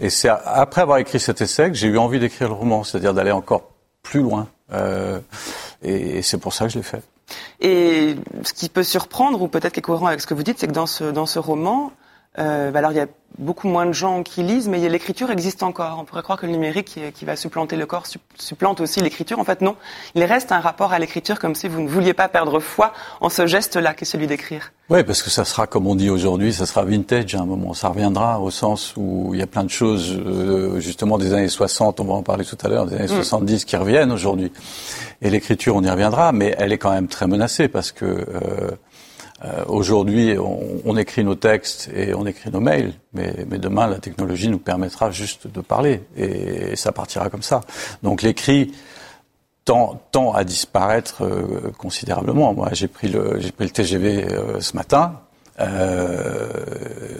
[0.00, 3.12] Et c'est après avoir écrit cet essai que j'ai eu envie d'écrire le roman, c'est-à-dire
[3.12, 3.72] d'aller encore
[4.02, 4.48] plus loin.
[4.72, 5.20] Euh,
[5.82, 7.02] et, c'est pour ça que je l'ai fait.
[7.60, 10.58] Et ce qui peut surprendre, ou peut-être qui est cohérent avec ce que vous dites,
[10.58, 11.92] c'est que dans ce, dans ce roman,
[12.38, 13.06] euh, bah alors il y a
[13.38, 15.98] beaucoup moins de gens qui lisent, mais l'écriture existe encore.
[16.00, 19.38] On pourrait croire que le numérique qui, qui va supplanter le corps supplante aussi l'écriture.
[19.38, 19.76] En fait, non.
[20.14, 23.28] Il reste un rapport à l'écriture comme si vous ne vouliez pas perdre foi en
[23.28, 24.72] ce geste-là, qui est celui d'écrire.
[24.90, 27.72] Oui, parce que ça sera, comme on dit aujourd'hui, ça sera vintage à un moment.
[27.74, 31.48] Ça reviendra au sens où il y a plein de choses, euh, justement, des années
[31.48, 33.64] 60, on va en parler tout à l'heure, des années 70 mm.
[33.66, 34.52] qui reviennent aujourd'hui.
[35.22, 38.04] Et l'écriture, on y reviendra, mais elle est quand même très menacée parce que...
[38.04, 38.70] Euh,
[39.44, 44.48] euh, aujourd'hui, on, écrit nos textes et on écrit nos mails, mais, demain, la technologie
[44.48, 47.60] nous permettra juste de parler et, ça partira comme ça.
[48.02, 48.72] Donc l'écrit
[49.64, 50.00] tend,
[50.34, 52.54] à disparaître euh, considérablement.
[52.54, 55.20] Moi, j'ai pris le, j'ai pris le TGV euh, ce matin.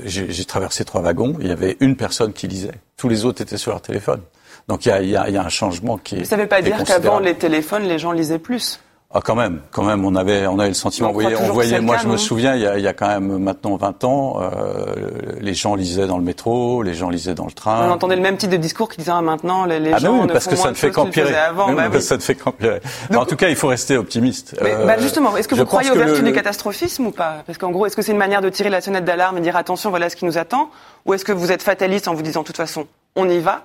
[0.04, 1.36] j'ai traversé trois wagons.
[1.40, 2.74] Il y avait une personne qui lisait.
[2.96, 4.20] Tous les autres étaient sur leur téléphone.
[4.68, 6.24] Donc il y a, y, a, y a, un changement qui est.
[6.24, 8.78] Ça ne veut pas dire qu'avant les téléphones, les gens lisaient plus?
[9.14, 11.10] Ah, quand même, quand même, on avait, on avait le sentiment.
[11.10, 13.08] On, voyait, on voyait moi, je me souviens, il y, a, il y, a, quand
[13.08, 17.44] même maintenant 20 ans, euh, les gens lisaient dans le métro, les gens lisaient dans
[17.44, 17.88] le train.
[17.88, 20.22] On entendait le même type de discours qui disait ah, maintenant les, les ah, gens
[20.22, 21.30] oui, parce que ça ne fait qu'empirer.
[21.54, 22.80] Bah Ça ne fait qu'empirer.
[23.14, 24.56] En tout cas, il faut rester optimiste.
[24.62, 27.42] Mais, bah, euh, justement, est-ce que vous croyez aux vertus du catastrophisme ou pas?
[27.46, 29.56] Parce qu'en gros, est-ce que c'est une manière de tirer la sonnette d'alarme et dire
[29.56, 30.70] attention, voilà ce qui nous attend,
[31.04, 33.62] ou est-ce que vous êtes fataliste en vous disant de toute façon, on y va,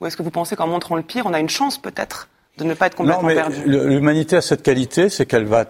[0.00, 2.28] ou est-ce que vous pensez qu'en montrant le pire, on a une chance peut-être?
[2.58, 5.64] De ne pas être complètement non, mais L'humanité a cette qualité, c'est qu'elle va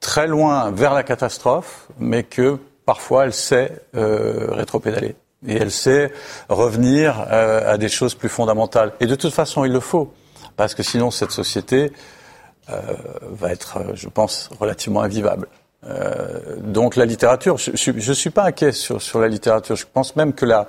[0.00, 5.16] très loin vers la catastrophe, mais que parfois elle sait euh, rétropédaler.
[5.46, 6.12] Et elle sait
[6.48, 8.92] revenir euh, à des choses plus fondamentales.
[9.00, 10.12] Et de toute façon, il le faut.
[10.56, 11.92] Parce que sinon, cette société
[12.70, 12.80] euh,
[13.30, 15.48] va être, euh, je pense, relativement invivable.
[16.58, 19.76] Donc la littérature, je ne suis pas inquiet sur, sur la littérature.
[19.76, 20.66] Je pense même que la,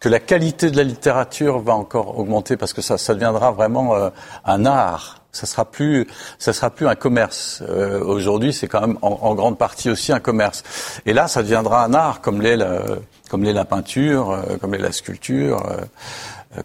[0.00, 4.08] que la qualité de la littérature va encore augmenter parce que ça, deviendra vraiment euh,
[4.46, 5.18] un art.
[5.30, 6.08] Ça sera plus,
[6.38, 7.62] ça sera plus un commerce.
[7.68, 10.64] Euh, aujourd'hui, c'est quand même en, grande partie aussi un commerce.
[11.06, 12.82] Et là, ça deviendra un art, comme l'est la,
[13.28, 15.62] comme l'est la peinture, euh, comme l'est la sculpture,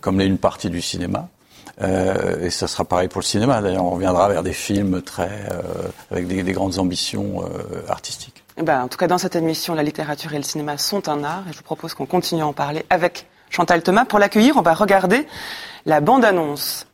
[0.02, 1.28] comme l'est une partie du cinéma.
[1.80, 3.62] et ça sera pareil pour le cinéma.
[3.62, 5.44] D'ailleurs, on reviendra vers des films très
[6.10, 7.44] avec des, des, grandes ambitions
[7.88, 8.35] artistiques.
[8.58, 11.24] Eh ben, en tout cas, dans cette émission, la littérature et le cinéma sont un
[11.24, 14.06] art, et je vous propose qu'on continue à en parler avec Chantal Thomas.
[14.06, 15.28] Pour l'accueillir, on va regarder
[15.86, 16.88] la bande-annonce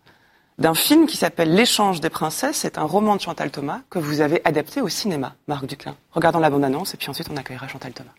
[0.58, 2.58] d'un film qui s'appelle L'échange des princesses.
[2.58, 5.96] C'est un roman de Chantal Thomas que vous avez adapté au cinéma, Marc Duclin.
[6.14, 8.12] Regardons la bande-annonce et puis ensuite on accueillera Chantal Thomas.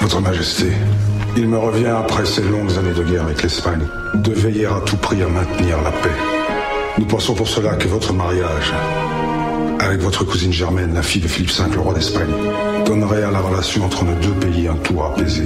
[0.00, 0.72] Votre Majesté,
[1.36, 4.96] il me revient après ces longues années de guerre avec l'Espagne de veiller à tout
[4.96, 6.10] prix à maintenir la paix.
[6.98, 8.72] Nous pensons pour cela que votre mariage
[9.82, 12.30] avec votre cousine Germaine, la fille de Philippe V, le roi d'Espagne,
[12.86, 15.44] donnerait à la relation entre nos deux pays un toit apaisé.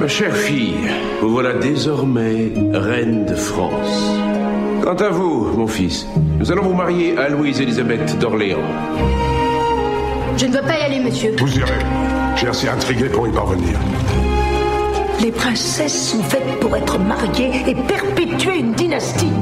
[0.00, 0.74] Ma chère fille,
[1.20, 4.12] vous voilà désormais reine de France.
[4.82, 6.06] Quant à vous, mon fils,
[6.38, 8.58] nous allons vous marier à Louise-Élisabeth d'Orléans.
[10.36, 11.34] Je ne veux pas y aller, monsieur.
[11.38, 11.72] Vous irez.
[12.36, 13.78] J'ai assez intrigué pour y parvenir.
[15.20, 19.32] Les princesses sont faites pour être mariées et perpétuer une dynastie.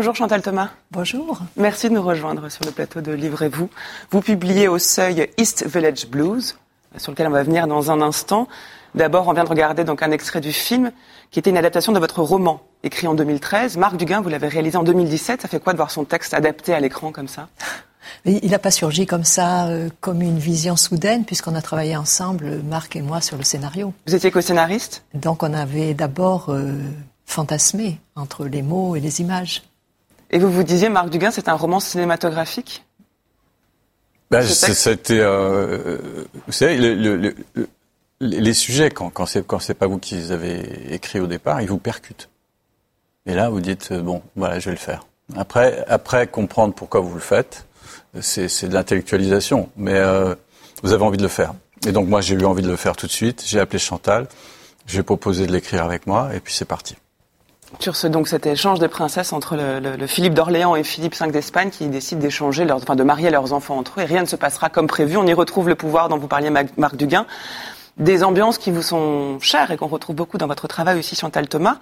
[0.00, 0.70] Bonjour Chantal Thomas.
[0.92, 1.40] Bonjour.
[1.58, 3.68] Merci de nous rejoindre sur le plateau de Livrez-vous.
[4.10, 6.56] Vous publiez au seuil East Village Blues,
[6.96, 8.48] sur lequel on va venir dans un instant.
[8.94, 10.90] D'abord, on vient de regarder donc un extrait du film
[11.30, 13.76] qui était une adaptation de votre roman écrit en 2013.
[13.76, 15.42] Marc Duguin, vous l'avez réalisé en 2017.
[15.42, 17.48] Ça fait quoi de voir son texte adapté à l'écran comme ça?
[18.24, 22.62] Il n'a pas surgi comme ça, euh, comme une vision soudaine, puisqu'on a travaillé ensemble,
[22.62, 23.92] Marc et moi, sur le scénario.
[24.06, 25.04] Vous étiez co-scénariste?
[25.12, 26.72] Donc on avait d'abord euh,
[27.26, 29.62] fantasmé entre les mots et les images.
[30.30, 32.84] Et vous vous disiez, Marc Duguin, c'est un roman cinématographique?
[34.30, 35.98] Ben, C'était, euh,
[36.46, 37.34] vous savez, le, le,
[38.20, 41.26] les, les sujets, quand, quand c'est quand c'est pas vous qui les avez écrits au
[41.26, 42.28] départ, ils vous percutent.
[43.26, 45.04] Et là, vous dites euh, bon, voilà, je vais le faire.
[45.36, 47.66] Après, après comprendre pourquoi vous le faites,
[48.20, 50.36] c'est c'est de l'intellectualisation, mais euh,
[50.84, 51.54] vous avez envie de le faire.
[51.86, 53.42] Et donc moi, j'ai eu envie de le faire tout de suite.
[53.44, 54.28] J'ai appelé Chantal,
[54.86, 56.94] j'ai proposé de l'écrire avec moi, et puis c'est parti.
[57.78, 61.14] Sur ce, donc, cet échange des princesses entre le, le- le Philippe d'Orléans et Philippe
[61.18, 64.22] V d'Espagne qui décident d'échanger, leurs, enfin, de marier leurs enfants entre eux et rien
[64.22, 65.16] ne se passera comme prévu.
[65.16, 67.26] On y retrouve le pouvoir dont vous parliez, Marc Duguin.
[67.96, 71.48] Des ambiances qui vous sont chères et qu'on retrouve beaucoup dans votre travail aussi, Chantal
[71.48, 71.76] Thomas.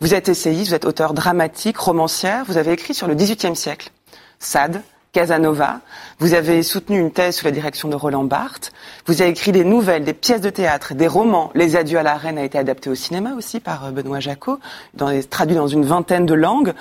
[0.00, 2.44] Vous êtes essayiste, vous êtes auteur dramatique, romancière.
[2.46, 3.90] Vous avez écrit sur le XVIIIe siècle.
[4.38, 5.80] Sade, Casanova.
[6.18, 8.72] Vous avez soutenu une thèse sous la direction de Roland Barthes.
[9.06, 11.50] Vous avez écrit des nouvelles, des pièces de théâtre, des romans.
[11.54, 14.58] Les Adieux à la Reine a été adapté au cinéma aussi par euh, Benoît Jacot,
[14.94, 16.74] dans les- traduit dans une vingtaine de langues.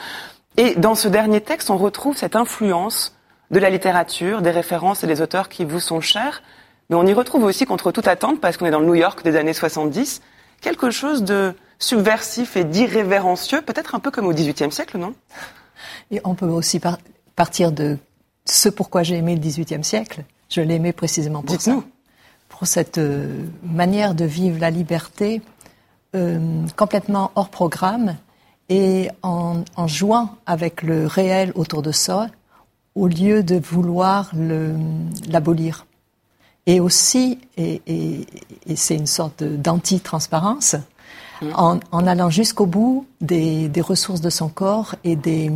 [0.58, 3.16] Et dans ce dernier texte, on retrouve cette influence
[3.52, 6.44] de la littérature, des références et des auteurs qui vous sont chers.
[6.90, 9.24] Mais on y retrouve aussi, contre toute attente, parce qu'on est dans le New York
[9.24, 10.22] des années 70,
[10.62, 15.14] quelque chose de subversif et d'irrévérencieux, peut-être un peu comme au XVIIIe siècle, non?
[16.12, 16.98] Et on peut aussi par-
[17.36, 17.98] partir de
[18.46, 20.24] ce pourquoi j'ai aimé le XVIIIe siècle.
[20.50, 21.72] Je l'ai aimé précisément pour ça.
[22.50, 25.42] Pour cette euh, manière de vivre la liberté
[26.16, 26.40] euh,
[26.76, 28.16] complètement hors programme
[28.70, 32.28] et en, en jouant avec le réel autour de soi
[32.96, 34.32] au lieu de vouloir
[35.28, 35.86] l'abolir.
[36.66, 38.26] Et aussi, et, et-
[38.68, 40.76] et c'est une sorte d'anti-transparence,
[41.56, 45.50] en, en allant jusqu'au bout des, des ressources de son corps et des,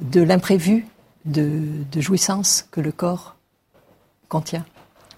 [0.00, 0.86] de l'imprévu
[1.26, 3.36] de, de jouissance que le corps
[4.28, 4.64] contient.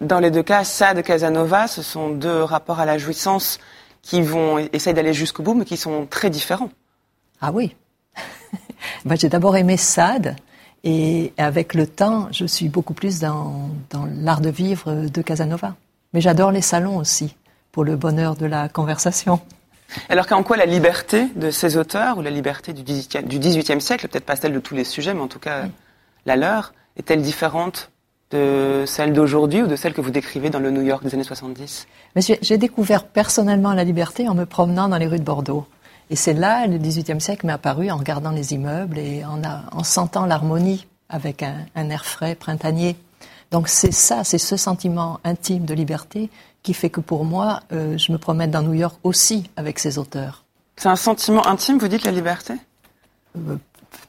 [0.01, 3.59] Dans les deux cas, Sade, Casanova, ce sont deux rapports à la jouissance
[4.03, 6.71] qui vont essayer d'aller jusqu'au bout, mais qui sont très différents.
[7.41, 7.75] Ah oui.
[9.05, 10.37] Ben, J'ai d'abord aimé Sade
[10.85, 15.75] et avec le temps, je suis beaucoup plus dans, dans l'art de vivre de Casanova.
[16.15, 17.37] Mais j'adore les salons aussi,
[17.73, 19.41] pour le bonheur de la conversation.
[20.09, 23.81] Alors qu'en quoi la liberté de ces auteurs, ou la liberté du XVIIIe du XVIIIe
[23.81, 25.65] siècle, peut-être pas celle de tous les sujets, mais en tout cas
[26.29, 27.91] la leur, est-elle différente
[28.31, 31.25] de celle d'aujourd'hui ou de celle que vous décrivez dans le New York des années
[31.25, 35.67] 70 Mais j'ai découvert personnellement la liberté en me promenant dans les rues de Bordeaux.
[36.11, 39.63] Et c'est là, le XVIIIe siècle m'est apparu en regardant les immeubles et en, a-
[39.73, 42.97] en sentant l'harmonie avec un, un air frais, printanier.
[43.51, 46.29] Donc c'est ça, c'est ce sentiment intime de liberté
[46.63, 49.97] qui fait que pour moi, euh, je me promène dans New York aussi avec ces
[49.97, 50.45] auteurs.
[50.77, 52.55] C'est un sentiment intime, vous dites, la liberté?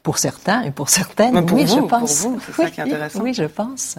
[0.03, 2.21] Pour certains et pour certaines, Mais pour oui, vous, je pour pense.
[2.21, 3.21] vous, c'est ça qui est intéressant.
[3.21, 3.97] Oui, je pense.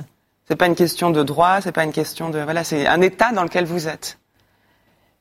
[0.48, 2.40] C'est pas une question de droit, c'est pas une question de...
[2.40, 4.18] Voilà, c'est un état dans lequel vous êtes.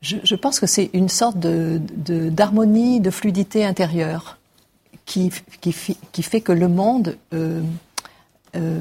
[0.01, 4.37] Je, je pense que c'est une sorte de, de- d'harmonie, de fluidité intérieure
[5.05, 7.61] qui, qui fait que le monde euh,
[8.55, 8.79] euh,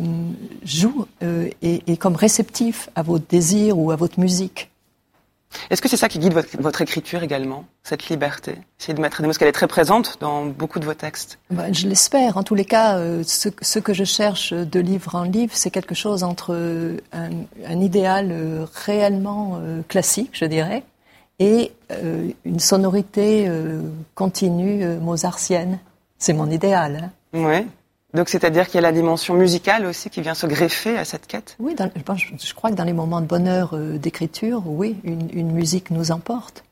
[0.64, 4.70] joue euh, et est comme réceptif à votre désir ou à votre musique.
[5.70, 8.56] Est-ce que c'est ça qui guide votre, votre écriture également, cette liberté?
[8.78, 11.38] Essayer de mettre des mots, parce qu'elle est très présente dans beaucoup de vos textes.
[11.50, 12.36] Ben, je l'espère.
[12.36, 15.70] En tous les cas, euh, ce, ce que je cherche de livre en livre, c'est
[15.70, 17.30] quelque chose entre euh, un,
[17.66, 20.82] un idéal euh, réellement classique, je dirais,
[21.38, 21.72] et
[22.44, 23.48] une sonorité
[24.16, 25.78] continue mozartienne.
[26.18, 27.10] C'est mon idéal.
[27.32, 27.38] hein.
[27.62, 27.66] Oui.
[28.14, 31.26] Donc c'est-à-dire qu'il y a la dimension musicale aussi qui vient se greffer à cette
[31.26, 31.56] quête?
[31.58, 35.52] Oui, dans- je, crois que dans les moments de bonheur euh, d'écriture, oui, une, une
[35.52, 36.64] musique nous emporte.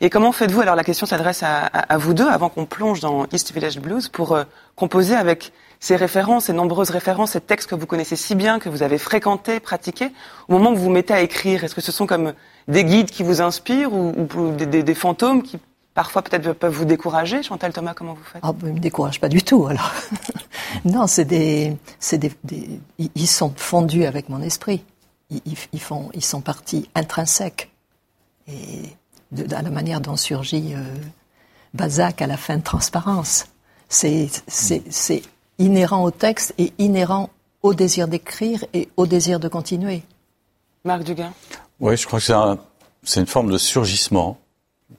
[0.00, 0.60] Et comment faites-vous?
[0.60, 3.80] Alors la question s'adresse à, à- à vous deux avant qu'on plonge dans East Village
[3.80, 4.44] Blues pour euh,
[4.76, 8.68] composer avec ces références, ces nombreuses références, ces textes que vous connaissez si bien, que
[8.68, 10.12] vous avez fréquentés, pratiqués.
[10.48, 12.34] Au moment où vous vous mettez à écrire, est-ce que ce sont comme
[12.68, 15.58] des guides qui vous inspirent ou, ou des, des- des fantômes qui
[15.94, 18.40] parfois peut-être peuvent vous décourager Chantal Thomas, comment vous faites?
[18.44, 19.90] Ah, ben, ils me décourage pas du tout, alors.
[20.84, 22.80] non, c'est des, c'est des, des-
[23.14, 24.84] ils- sont fondus avec mon esprit.
[25.30, 27.70] Ils, ils- ils font, ils sont partis intrinsèques.
[28.48, 28.82] Et
[29.32, 30.82] de, de la manière dont surgit euh,
[31.74, 33.46] Balzac à la fin de Transparence.
[33.88, 35.22] C'est, c'est, c'est
[35.58, 37.30] inhérent au texte et inhérent
[37.62, 40.02] au désir d'écrire et au désir de continuer.
[40.84, 41.32] Marc Duguin?
[41.78, 42.58] Oui, je crois que c'est un-
[43.04, 44.38] c'est une forme de surgissement,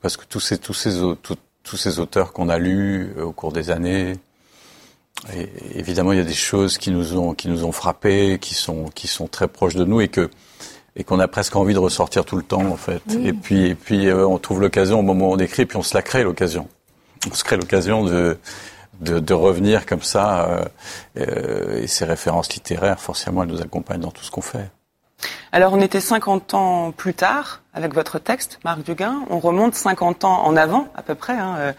[0.02, 3.32] parce que tous ces, tous ces, tout- tous ces auteurs qu'on a lus euh, au
[3.32, 4.14] cours des années,
[5.34, 8.54] et, évidemment, il y a des choses qui nous ont, qui nous ont frappés, qui
[8.56, 10.30] sont, qui sont très proches de nous et que,
[10.96, 13.02] et qu'on a presque envie de ressortir tout le temps, en fait.
[13.24, 15.84] Et puis, et puis, euh, on trouve l'occasion au moment où on écrit, puis on
[15.84, 16.68] se la crée l'occasion.
[17.32, 18.38] On se crée l'occasion de,
[19.00, 20.66] de, de revenir comme ça, euh,
[21.20, 24.70] euh, et ces références littéraires, forcément, elles nous accompagnent dans tout ce qu'on fait.
[25.52, 29.24] Alors, on était 50 ans plus tard avec votre texte, Marc Duguin.
[29.30, 31.74] On remonte 50 ans en avant, à peu près, hein, euh,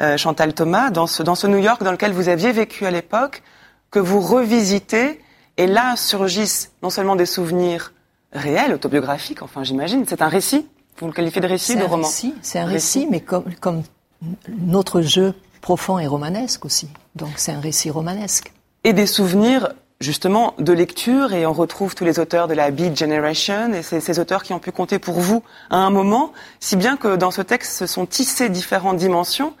[0.00, 2.90] euh, Chantal Thomas, dans ce, dans ce New York dans lequel vous aviez vécu à
[2.90, 3.42] l'époque,
[3.90, 5.20] que vous revisitez.
[5.56, 7.92] Et là surgissent non seulement des souvenirs
[8.32, 10.04] réel, autobiographique, enfin j'imagine.
[10.06, 10.66] C'est un récit
[10.98, 12.08] Vous le qualifiez de récit, de roman
[12.42, 13.82] C'est un récit, mais comme, comme
[14.48, 16.88] notre jeu profond et romanesque aussi.
[17.16, 18.52] Donc c'est un récit romanesque.
[18.84, 22.96] Et des souvenirs justement de lecture et on retrouve tous les auteurs de la Beat
[22.96, 26.96] Generation et ces auteurs qui ont pu compter pour vous à un moment, si bien
[26.96, 29.54] que dans ce texte se sont tissées différentes dimensions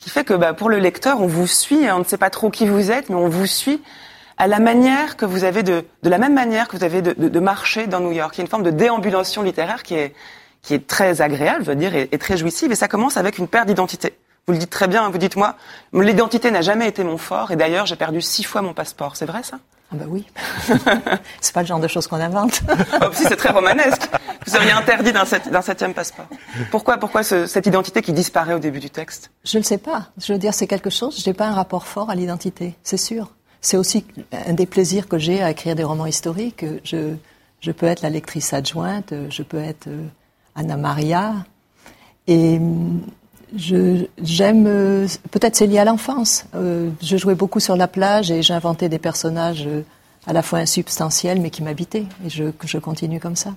[0.00, 2.50] qui fait que bah, pour le lecteur on vous suit, on ne sait pas trop
[2.50, 3.82] qui vous êtes mais on vous suit
[4.36, 7.12] à la manière que vous avez de, de la même manière que vous avez de,
[7.12, 8.34] de, de marcher dans New York.
[8.34, 10.12] Il y a une forme de déambulation littéraire qui est,
[10.60, 13.38] qui est très agréable, je veux dire, et, et très jouissive et ça commence avec
[13.38, 14.18] une perte d'identité.
[14.48, 15.54] Vous le dites très bien, vous dites moi,
[15.92, 19.14] l'identité n'a jamais été mon fort et d'ailleurs j'ai perdu six fois mon passeport.
[19.14, 19.60] C'est vrai ça?
[19.94, 20.26] Ah bah oui.
[21.40, 22.62] c'est pas le genre de choses qu'on invente.
[23.02, 24.02] oh, si, c'est très romanesque.
[24.46, 26.26] Vous seriez interdit d'un, septième passeport.
[26.70, 29.30] Pourquoi, pourquoi cette identité qui disparaît au début du texte?
[29.44, 30.08] Je ne sais pas.
[30.18, 31.22] Je veux dire, c'est quelque chose.
[31.22, 33.30] Je n'ai pas un rapport fort à l'identité, c'est sûr.
[33.60, 36.64] C'est aussi un des plaisirs que j'ai à écrire des romans historiques.
[36.84, 37.14] Je,
[37.60, 40.06] je peux être la lectrice adjointe, je peux être euh,
[40.54, 41.34] Anna Maria.
[42.26, 42.60] Et
[43.56, 46.46] j'aime, euh, peut-être c'est lié à l'enfance.
[46.54, 49.82] Euh, je jouais beaucoup sur la plage et j'inventais des personnages euh,
[50.26, 52.06] à la fois insubstantiels mais qui m'habitaient.
[52.24, 53.50] Et je, je continue comme ça.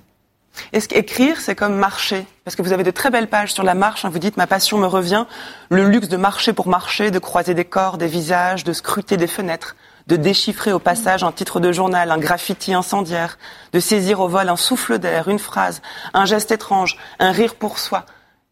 [0.74, 2.26] Est-ce qu'écrire, c'est comme marcher?
[2.44, 4.06] Parce que vous avez de très belles pages sur la marche.
[4.06, 5.26] Hein, vous dites, ma passion me revient.
[5.70, 9.28] Le luxe de marcher pour marcher, de croiser des corps, des visages, de scruter des
[9.28, 9.76] fenêtres,
[10.08, 13.38] de déchiffrer au passage un titre de journal, un graffiti incendiaire,
[13.74, 15.82] de saisir au vol un souffle d'air, une phrase,
[16.14, 18.06] un geste étrange, un rire pour soi,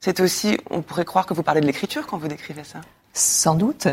[0.06, 2.80] c'est aussi, on pourrait croire que vous parlez de l'écriture quand vous décrivez ça.
[3.12, 3.88] Sans doute,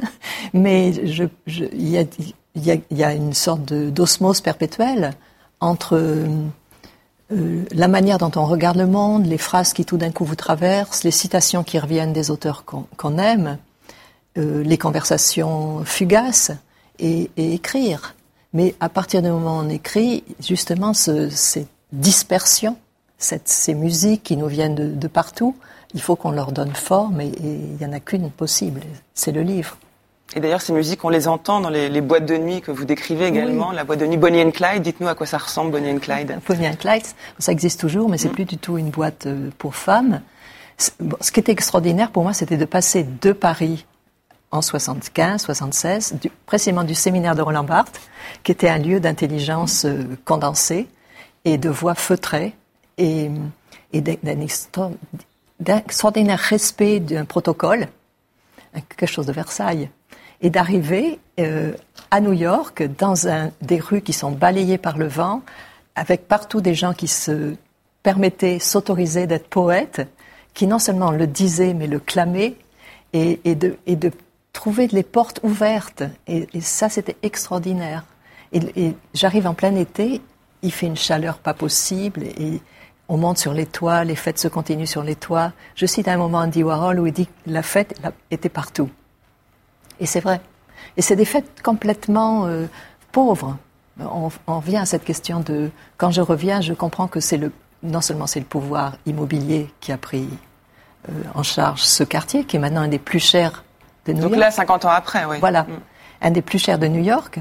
[0.52, 1.30] mais il
[2.54, 5.14] y, a, une sorte d'osmose perpétuelle
[5.60, 10.26] entre euh, la manière dont on regarde le monde, les phrases qui tout d'un coup
[10.26, 13.56] vous traversent, les citations qui reviennent des auteurs qu'on aime,
[14.36, 16.52] euh, les conversations fugaces
[16.98, 18.14] et, écrire.
[18.52, 22.76] Mais à partir du moment où on écrit, justement, cette dispersion
[23.18, 25.56] ces musiques qui nous viennent de, partout,
[25.94, 28.80] il faut qu'on leur donne forme et il n'y en a qu'une possible,
[29.14, 29.76] c'est le livre.
[30.34, 33.26] Et d'ailleurs, ces musiques, on les entend dans les, boîtes de nuit que vous décrivez
[33.26, 34.82] également, la boîte de nuit Bonnie and Clyde.
[34.82, 36.38] Dites-nous à quoi ça ressemble, Bonnie and Clyde.
[36.48, 37.04] Bonnie and Clyde,
[37.38, 38.32] ça existe toujours, mais c'est mm.
[38.32, 40.22] plus du tout une boîte euh, pour femmes.
[40.78, 43.86] ce qui était extraordinaire pour moi, c'était de passer de Paris
[44.54, 46.14] en 75, 76,
[46.46, 48.00] précisément du séminaire de Roland Barthes,
[48.44, 50.88] qui était un lieu d'intelligence euh, condensée
[51.44, 52.54] et de voix feutrée,
[52.98, 53.30] et,
[53.92, 57.88] d'un extraordinaire respect d'un protocole,
[58.88, 59.88] quelque chose de Versailles,
[60.40, 61.72] et d'arriver euh,
[62.10, 63.14] à New York dans
[63.62, 65.42] des rues qui sont balayées par le vent,
[65.94, 67.54] avec partout des gens qui se
[68.02, 70.06] permettaient, s'autoriser d'être poètes,
[70.52, 72.54] qui non seulement le disaient, mais le clamaient,
[73.12, 73.76] et, de,
[74.52, 76.02] trouver les portes ouvertes.
[76.26, 78.04] Et, et ça, c'était extraordinaire.
[78.52, 80.20] Et j'arrive en plein été,
[80.62, 82.60] il fait une chaleur pas possible, et
[83.08, 85.52] on monte sur les toits, les fêtes se continuent sur les toits.
[85.74, 88.90] Je cite un moment Andy Warhol où il dit que la fête était partout.
[90.00, 90.40] Et c'est vrai.
[90.96, 92.66] Et c'est des fêtes complètement euh,
[93.12, 93.56] pauvres.
[94.00, 97.52] On, on, vient à cette question de quand je reviens, je comprends que c'est le
[97.84, 100.28] non seulement c'est le pouvoir immobilier qui a pris
[101.08, 103.62] euh, en charge ce quartier, qui est maintenant un des plus chers
[104.06, 104.32] de New York.
[104.32, 105.36] Donc là, 50 ans après, oui.
[105.38, 105.80] Voilà, mm.
[106.22, 107.38] un des plus chers de New York.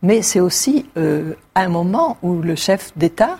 [0.00, 3.38] Mais c'est aussi euh, un moment où le chef d'État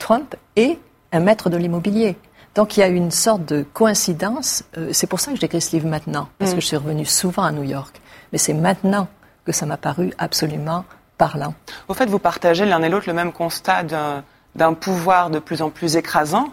[0.00, 0.78] Trump est
[1.12, 2.16] un maître de l'immobilier.
[2.56, 4.64] Donc il y a une sorte de coïncidence.
[4.76, 6.54] Euh, c'est pour ça que j'écris ce livre maintenant, parce mm.
[6.56, 8.00] que je suis revenue souvent à New York.
[8.32, 9.06] Mais c'est maintenant
[9.44, 10.84] que ça m'a paru absolument
[11.16, 11.54] parlant.
[11.86, 15.70] Au fait, vous partagez l'un et l'autre le même constat d'un pouvoir de plus en
[15.70, 16.48] plus écrasant,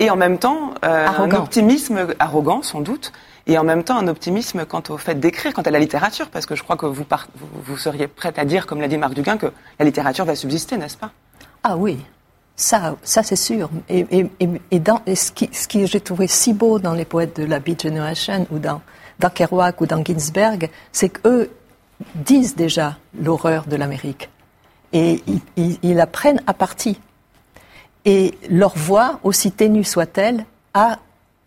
[0.00, 3.12] et en même temps euh, un optimisme arrogant sans doute,
[3.46, 6.44] et en même temps un optimisme quant au fait d'écrire, quant à la littérature, parce
[6.44, 7.04] que je crois que vous,
[7.64, 10.76] vous seriez prête à dire, comme l'a dit Marc Duguin, que la littérature va subsister,
[10.76, 11.10] n'est-ce pas?
[11.62, 12.04] Ah oui,
[12.58, 13.70] ça, ça c'est sûr.
[13.88, 14.26] Et,
[15.14, 18.82] ce qui, j'ai trouvé si beau dans les poètes de la Beat Generation ou dans,
[19.32, 21.50] Kerouac ou dans Ginsberg, c'est qu'eux
[22.16, 24.28] disent déjà l'horreur de l'Amérique.
[24.92, 25.22] Et
[25.56, 27.00] ils, la prennent à partie.
[28.04, 30.44] Et leur voix, aussi ténue soit-elle,
[30.74, 30.98] a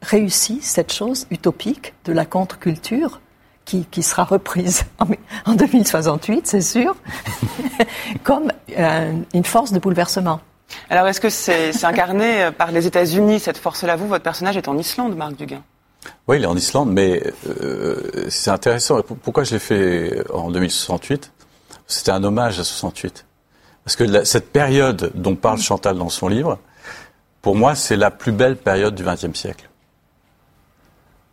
[0.02, 3.20] réussi cette chose utopique de la contre-culture
[3.66, 5.08] qui, qui, sera reprise en,
[5.46, 6.96] en 2068, c'est sûr,
[8.24, 10.40] comme euh, une force de bouleversement.
[10.90, 13.96] Alors, est-ce que c'est incarné euh, par les États-Unis, cette force-là?
[13.96, 15.64] Vous, votre personnage est en Islande, Marc Duguin.
[16.28, 19.02] Oui, il est en Islande, mais euh, c'est intéressant.
[19.02, 21.32] Pourquoi je l'ai fait en 2068
[21.88, 23.26] C'était un hommage à 68.
[23.84, 26.60] Parce que cette période dont parle Chantal dans son livre,
[27.42, 29.70] pour moi, c'est la plus belle période du XXe siècle.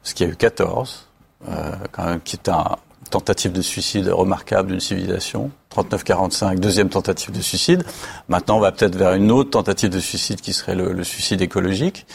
[0.03, 1.09] Parce qu'il a eu 14,
[1.49, 2.77] euh, quand même, qui est un,
[3.09, 5.51] tentative de suicide remarquable d'une civilisation.
[5.75, 7.85] 39-45, deuxième tentative de suicide.
[8.29, 12.07] Maintenant, on va peut-être vers une autre tentative de suicide qui serait le, suicide écologique.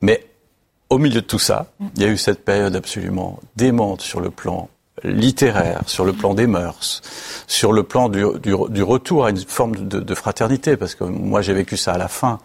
[0.00, 0.26] Mais
[0.90, 1.66] au milieu de tout ça,
[1.96, 4.68] il y a eu cette période absolument démente sur le plan
[5.04, 7.02] littéraire, sur le plan des mœurs,
[7.46, 8.24] sur le plan du,
[8.82, 12.40] retour à une forme de, fraternité, parce que moi j'ai vécu ça à la fin,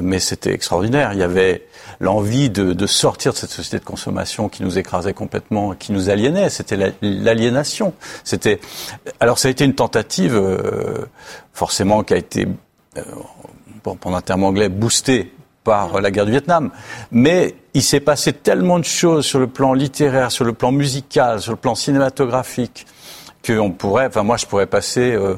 [0.00, 1.12] mais c'était extraordinaire.
[1.12, 1.66] Il y avait
[2.00, 6.50] l'envie de, sortir de cette société de consommation qui nous écrasait complètement, qui nous aliénait.
[6.50, 7.94] C'était l'aliénation.
[8.24, 8.60] C'était
[9.20, 11.06] alors ça a été une tentative euh,
[11.52, 12.48] forcément qui a été
[12.98, 13.02] euh,
[13.82, 15.32] pendant un terme anglais boostée
[15.64, 16.70] par la guerre du Vietnam.
[17.10, 21.40] Mais il s'est passé tellement de choses sur le plan littéraire, sur le plan musical,
[21.40, 22.86] sur le plan cinématographique,
[23.46, 25.34] qu'on pourrait, enfin moi je pourrais passer euh,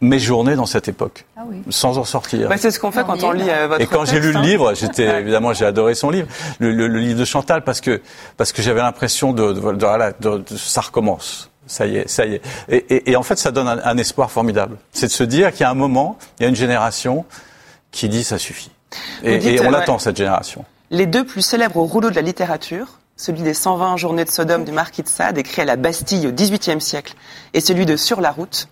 [0.00, 1.62] mes journées dans cette époque, ah oui.
[1.70, 2.48] sans en sortir.
[2.48, 4.38] Bah, c'est ce qu'on fait quand on lit euh, votre Et quand j'ai lu le
[4.38, 4.42] hein.
[4.42, 6.28] livre, j'étais évidemment j'ai adoré son livre,
[6.60, 8.00] le, le, le, livre de Chantal, parce que
[8.36, 11.50] parce que j'avais l'impression de, de, de, de, ça recommence.
[11.66, 12.42] Ça y est, ça y est.
[12.68, 14.76] Et, et, et en fait, ça donne un, un espoir formidable.
[14.92, 17.26] C'est de se dire qu'il y a un moment, il y a une génération
[17.90, 18.70] qui dit ça suffit.
[19.22, 20.64] Et, dites, et, on euh, l'attend, cette génération.
[20.90, 24.72] Les deux plus célèbres rouleaux de la littérature, celui des 120 journées de Sodome du
[24.72, 27.14] marquis de Sade, écrit à la Bastille au XVIIIe siècle,
[27.52, 28.68] et celui de Sur la route,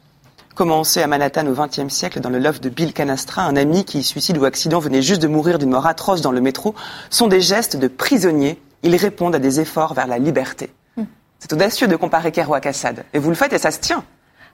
[0.56, 4.02] commencé à Manhattan au XXe siècle dans le loft de Bill Canastra, un ami qui,
[4.02, 6.74] suicide ou accident, venait juste de mourir d'une mort atroce dans le métro,
[7.10, 8.60] sont des gestes de prisonniers.
[8.82, 10.70] Ils répondent à des efforts vers la liberté.
[10.96, 11.02] Mm.
[11.38, 13.04] C'est audacieux de comparer Kerouac à Sade.
[13.12, 14.02] Et vous le faites et ça se tient.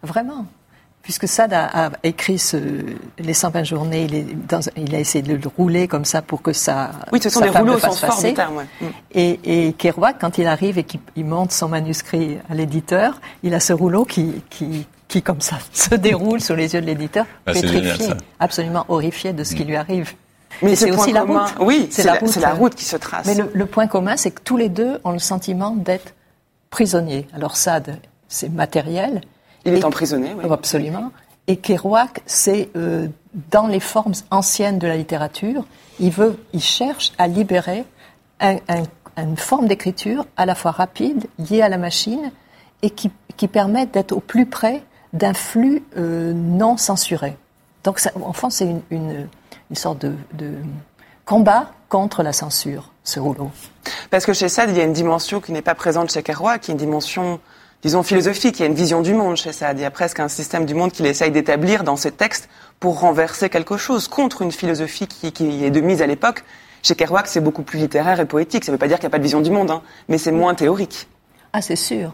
[0.03, 0.44] Vraiment
[1.03, 2.57] puisque Sade a, a écrit ce,
[3.18, 6.42] les 120 journées, il, est dans, il, a essayé de le rouler comme ça pour
[6.42, 6.92] que ça.
[7.12, 8.57] Oui, ce sont des rouleaux au sens fort du terme.
[8.57, 8.88] Ouais.
[9.12, 13.61] Et, et Kerouac, quand il arrive et qu'il monte son manuscrit à l'éditeur, il a
[13.61, 17.53] ce rouleau qui, qui, qui, comme ça, se déroule sous les yeux de l'éditeur, ah,
[17.53, 18.09] pétrifié,
[18.41, 20.15] absolument horrifié de ce qui lui arrive.
[20.63, 21.55] Mais c'est aussi la route.
[21.61, 23.27] Oui, c'est la, la, la, route qui se trace.
[23.27, 26.15] Mais le, le point commun, c'est que tous les deux ont le sentiment d'être
[26.71, 27.27] prisonniers.
[27.35, 27.99] Alors Sade,
[28.29, 29.21] c'est matériel,
[29.67, 30.51] il est emprisonné, oui.
[30.51, 31.13] Absolument.
[31.47, 33.09] Et Kerouac, c'est euh,
[33.51, 35.67] dans les formes anciennes de la littérature,
[36.01, 37.85] il veut, il cherche à libérer
[38.41, 38.85] un, un,
[39.19, 42.31] une forme d'écriture à la fois rapide, liée à la machine,
[42.81, 44.83] et qui, qui permet d'être au plus près
[45.13, 47.37] d'un flux euh, non censuré.
[47.85, 49.29] Donc, ça, en fond, c'est une, une,
[49.71, 50.55] une, sorte de, de
[51.25, 53.51] combat contre la censure, ce rouleau.
[54.11, 56.63] Parce que chez Sade, il y a une dimension qui n'est pas présente chez Kerouac,
[56.63, 57.41] qui est une dimension
[57.83, 58.59] disons, philosophique.
[58.59, 59.79] Il y a une vision du monde chez Sade.
[59.79, 62.49] Il y a presque un système du monde qu'il essaye d'établir dans ses textes
[62.81, 66.45] pour renverser quelque chose contre une philosophie qui, qui est de mise à l'époque.
[66.83, 68.65] Chez Kerouac, c'est beaucoup plus littéraire et poétique.
[68.65, 70.19] Ça ne veut pas dire qu'il n'y a pas de vision du monde, hein, mais
[70.19, 71.09] c'est moins théorique.
[71.53, 72.13] Ah, c'est sûr.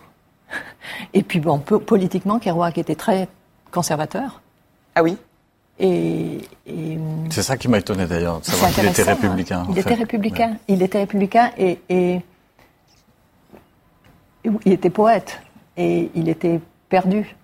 [1.15, 3.29] Et puis, bon, politiquement, Kerouac était très
[3.71, 4.41] conservateur.
[4.95, 5.17] Ah oui?
[5.81, 6.99] Et, et
[7.31, 9.65] c'est ça qui m'a étonné d'ailleurs, de savoir qu'il était républicain.
[9.71, 10.51] Il était républicain.
[10.51, 10.57] Ouais.
[10.69, 12.21] Il était républicain et, et,
[14.65, 15.41] il était poète
[15.77, 17.37] et il était perdu.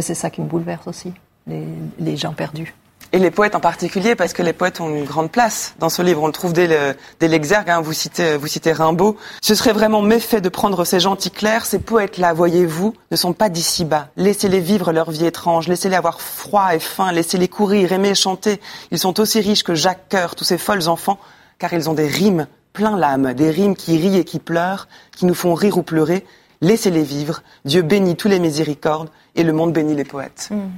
[0.00, 1.12] c'est ça qui me bouleverse aussi,
[1.46, 1.66] les,
[1.98, 2.74] les, gens perdus.
[3.14, 6.00] Et les poètes en particulier, parce que les poètes ont une grande place dans ce
[6.00, 6.22] livre.
[6.22, 9.18] On le trouve dès, le, dès l'exergue, hein, vous, citez, vous citez Rimbaud.
[9.42, 11.66] Ce serait vraiment méfait de prendre ces gens clairs.
[11.66, 14.08] Ces poètes-là, voyez-vous, ne sont pas d'ici-bas.
[14.16, 18.60] Laissez-les vivre leur vie étrange, laissez-les avoir froid et faim, laissez-les courir, aimer, chanter.
[18.90, 21.18] Ils sont aussi riches que Jacques Coeur, tous ces folles enfants,
[21.58, 25.26] car ils ont des rimes plein l'âme, des rimes qui rient et qui pleurent, qui
[25.26, 26.24] nous font rire ou pleurer,
[26.62, 27.42] laissez-les vivre.
[27.66, 30.48] Dieu bénit tous les miséricordes et le monde bénit les poètes.
[30.50, 30.70] Mm.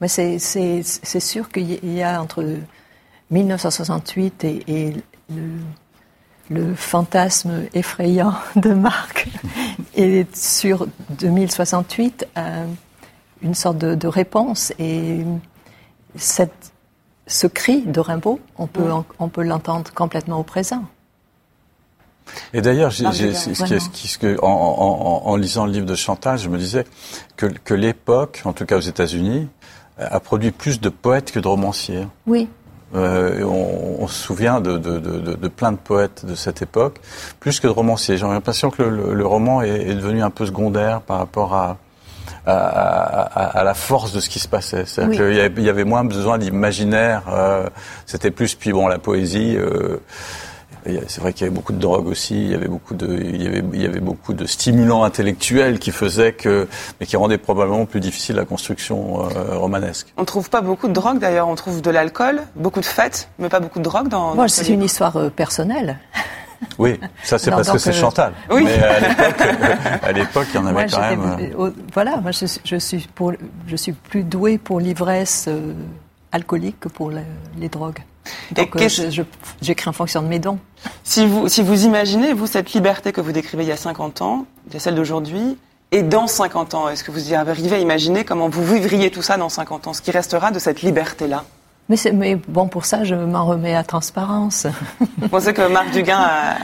[0.00, 0.38] Mais c'est,
[1.20, 2.44] sûr qu'il y a entre
[3.30, 4.92] 1968 et, et
[5.30, 5.52] le,
[6.50, 9.28] le, fantasme effrayant de Marc
[9.96, 12.66] et sur 2068 euh,
[13.42, 14.72] une sorte de, de, réponse.
[14.78, 15.24] Et
[16.14, 16.72] cette,
[17.26, 20.84] ce cri de Rimbaud, on peut, on peut l'entendre complètement au présent.
[22.52, 26.58] Et d'ailleurs, ce ce que, en, en, en, lisant le livre de Chantal, je me
[26.58, 26.84] disais
[27.36, 29.48] que, que l'époque, en tout cas aux États-Unis,
[29.98, 32.06] a produit plus de poètes que de romanciers.
[32.26, 32.48] Oui.
[32.94, 37.00] Euh, on, on, se souvient de, de, de, de, plein de poètes de cette époque,
[37.40, 38.16] plus que de romanciers.
[38.16, 41.54] J'ai l'impression que le, le, le, roman est, est, devenu un peu secondaire par rapport
[41.54, 41.78] à,
[42.46, 44.84] à, à, à la force de ce qui se passait.
[44.86, 45.52] C'est-à-dire oui.
[45.54, 47.24] qu'il y avait moins besoin d'imaginaire.
[47.28, 47.68] Euh,
[48.06, 49.56] C'était plus, puis bon, la poésie.
[49.56, 50.00] Euh,
[51.08, 53.42] c'est vrai qu'il y avait beaucoup de drogue aussi, il y avait beaucoup de, il
[53.42, 56.68] y avait, il y avait beaucoup de stimulants intellectuels qui faisaient que,
[57.00, 60.12] mais qui rendaient probablement plus difficile la construction euh, romanesque.
[60.16, 63.48] On trouve pas beaucoup de drogue d'ailleurs, on trouve de l'alcool, beaucoup de fêtes, mais
[63.48, 64.34] pas beaucoup de drogue dans.
[64.34, 65.98] Moi, c'est une histoire euh, personnelle.
[66.78, 67.92] Oui, ça c'est parce que c'est euh...
[67.92, 68.32] Chantal.
[68.50, 68.64] Oui.
[68.64, 68.78] Mais
[70.02, 71.72] à l'époque, il y en avait moi, quand même.
[71.92, 73.32] Voilà, moi je, je, suis pour,
[73.66, 75.74] je suis plus douée pour l'ivresse euh,
[76.32, 77.20] alcoolique que pour le,
[77.58, 78.00] les drogues.
[78.52, 78.88] Donc euh,
[79.60, 80.58] j'écris en fonction de mes dons.
[81.04, 84.22] Si vous, si vous imaginez, vous, cette liberté que vous décrivez il y a 50
[84.22, 85.58] ans, il y a celle d'aujourd'hui,
[85.92, 89.36] et dans 50 ans, est-ce que vous arrivez à imaginer comment vous vivriez tout ça
[89.36, 91.44] dans 50 ans Ce qui restera de cette liberté-là?
[91.88, 94.66] Mais, mais, bon, pour ça, je m'en remets à transparence.
[95.18, 96.18] Vous pensez que Marc Duguin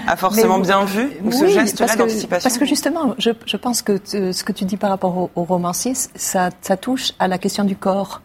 [0.08, 4.42] a, forcément bien vu ce geste-là d'anticipation Parce que justement, je, je, pense que ce
[4.42, 7.76] que tu dis par rapport au, au romancier, ça, ça, touche à la question du
[7.76, 8.20] corps.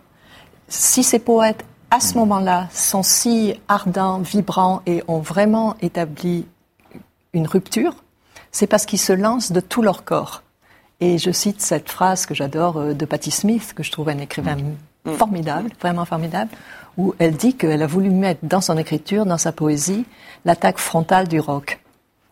[0.70, 6.46] Si ces poètes, à ce moment-là, sont si ardents, vibrants et ont vraiment établi
[7.34, 7.96] une rupture,
[8.52, 10.44] c'est parce qu'ils se lancent de tout leur corps.
[11.00, 14.18] Et je cite cette phrase que j'adore euh, de Patti Smith, que je trouve un
[14.18, 14.58] écrivain
[15.06, 15.12] mm.
[15.14, 16.52] formidable, vraiment formidable,
[16.98, 20.06] où elle dit qu'elle a voulu mettre dans son écriture, dans sa poésie,
[20.44, 21.80] l'attaque frontale du rock.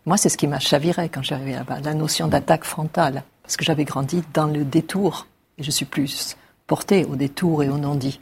[0.04, 3.64] Moi, c'est ce qui m'a chaviré quand j'arrivais là-bas, la notion d'attaque frontale, parce que
[3.64, 5.26] j'avais grandi dans le détour,
[5.58, 6.36] et je suis plus
[6.66, 8.20] portée au détour et au non-dit.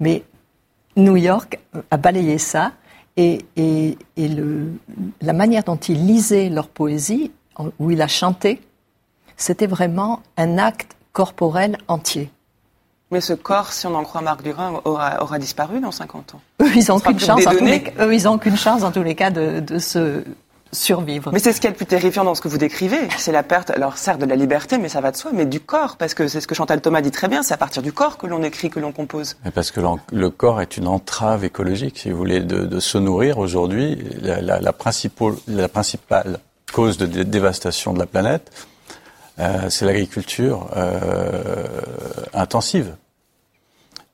[0.00, 0.24] Mais
[0.96, 1.58] New York
[1.90, 2.72] a balayé ça,
[3.16, 4.72] et, et, et le,
[5.20, 7.32] la manière dont il lisait leur poésie,
[7.78, 8.60] où il a chanté,
[9.36, 12.30] c'était vraiment un acte corporel entier.
[13.10, 16.40] Mais ce corps, si on en croit Marc Durin, aura, disparu dans 50 ans.
[16.60, 20.24] Eux, ils n'ont qu'une chance, ils chance, en tous les cas, de, se
[20.72, 21.30] survivre.
[21.32, 23.08] Mais c'est ce qui est le plus terrifiant dans ce que vous décrivez.
[23.18, 25.60] C'est la perte, alors certes, de la liberté, mais ça va de soi, mais du
[25.60, 25.96] corps.
[25.96, 28.18] Parce que c'est ce que Chantal Thomas dit très bien, c'est à partir du corps
[28.18, 29.36] que l'on écrit, que l'on compose.
[29.54, 29.80] parce que
[30.12, 33.98] le corps est une entrave écologique, si vous voulez, de, se nourrir aujourd'hui.
[34.20, 36.38] La, principale, la principale
[36.72, 38.50] cause de dévastation de la planète,
[39.38, 41.66] euh, c'est l'agriculture euh,
[42.32, 42.94] intensive.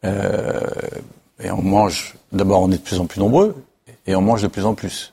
[0.05, 0.61] Euh,
[1.41, 3.55] et on mange, d'abord on est de plus en plus nombreux,
[4.07, 5.13] et on mange de plus en plus.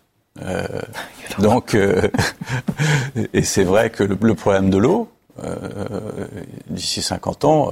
[1.37, 2.07] Euh, donc, euh,
[3.33, 5.09] et c'est vrai que le, le problème de l'eau,
[6.69, 7.71] d'ici 50 ans,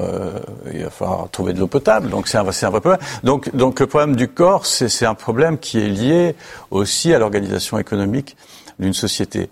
[0.73, 2.09] il va falloir trouver de l'eau potable.
[2.09, 2.99] Donc c'est un, un, vrai problème.
[3.23, 6.35] Donc, donc le problème du corps, c'est un problème qui est lié
[6.71, 8.37] aussi à l'organisation économique
[8.79, 9.49] d'une société.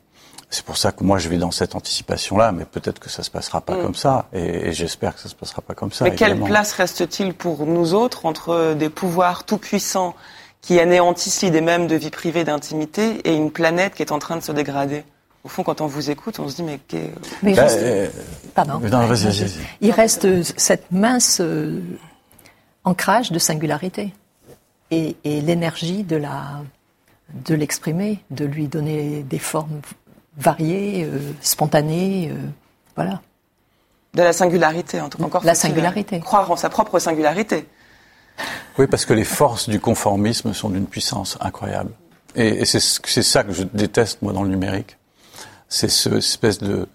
[0.49, 3.30] C'est pour ça que moi je vais dans cette anticipation-là, mais peut-être que ça se
[3.30, 3.82] passera pas mm.
[3.82, 6.06] comme ça, et, j'espère que ça se passera pas comme ça.
[6.06, 10.16] Mais quelle place reste-t-il pour nous autres entre des pouvoirs tout puissants
[10.66, 14.38] qui anéantissent l'idée même de vie privée, d'intimité, et une planète qui est en train
[14.38, 15.03] de se dégrader
[15.45, 16.80] au fond, quand on vous écoute, on se dit mais,
[17.43, 18.07] mais bah, euh,
[18.55, 18.82] pardon.
[19.80, 21.82] Il reste cette mince euh,
[22.84, 24.11] ancrage de singularité
[24.89, 26.63] et, et l'énergie de la
[27.45, 29.82] de l'exprimer, de lui donner des formes
[30.38, 32.38] variée, euh, spontanée, euh,
[32.95, 33.22] voilà.
[34.16, 35.26] De la singularité, en tout cas.
[35.26, 36.20] Encore la singularité.
[36.22, 37.68] Croire en sa propre singularité.
[38.78, 41.92] Oui, parce que les forces du conformisme sont d'une puissance incroyable.
[42.36, 44.98] Et, c'est ça que je déteste, moi, dans le numérique.
[45.70, 46.88] C'est cette espèce de,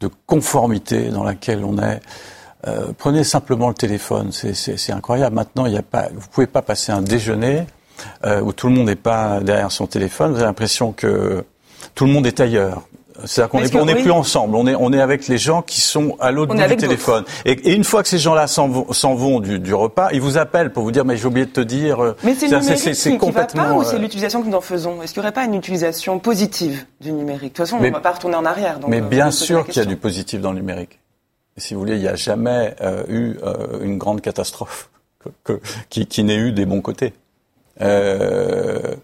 [0.00, 2.00] de, conformité dans laquelle on est.
[2.66, 5.36] Euh, prenez simplement le téléphone, c'est incroyable.
[5.36, 7.66] Maintenant, il y a pas, vous pouvez pas passer un déjeuner
[8.24, 10.30] euh, où tout le monde n'est pas derrière son téléphone.
[10.30, 11.44] Vous avez l'impression que
[11.94, 12.82] tout le monde est ailleurs.
[13.24, 16.30] C'est-à-dire qu'on n'est plus ensemble, on est, on est avec les gens qui sont à
[16.30, 17.24] l'autre bout du téléphone.
[17.44, 20.92] Et, une fois que ces gens-là s'en vont, du, repas, ils vous appellent pour vous
[20.92, 22.02] dire mais j'ai oublié de te dire.
[22.02, 24.56] Euh, mais c'est le numérique qui, complètement, va pas ou c'est euh, l'utilisation que nous
[24.56, 25.02] en faisons?
[25.02, 27.52] Est-ce qu'il n'y aurait pas une utilisation positive du numérique?
[27.52, 28.78] De toute façon, on ne va pas retourner en arrière.
[28.88, 30.98] mais bien sûr qu'il y a du positif dans le numérique.
[31.56, 33.36] Et si vous voulez, il n'y a jamais euh, eu
[33.80, 34.90] une grande catastrophe
[35.90, 37.14] qui, qui n'ait eu des bons côtés.
[37.80, 38.94] Euh,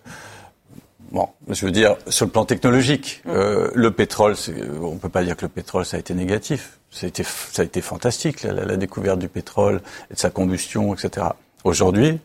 [1.13, 3.31] Bon, je veux dire, sur le plan technologique, mm.
[3.31, 4.35] euh, le pétrole,
[4.81, 6.79] on peut pas dire que le pétrole ça a été négatif.
[6.91, 10.29] Ça a été, ça a été fantastique, la, la, découverte du pétrole et de sa
[10.29, 11.27] combustion, etc.
[11.65, 12.19] Aujourd'hui,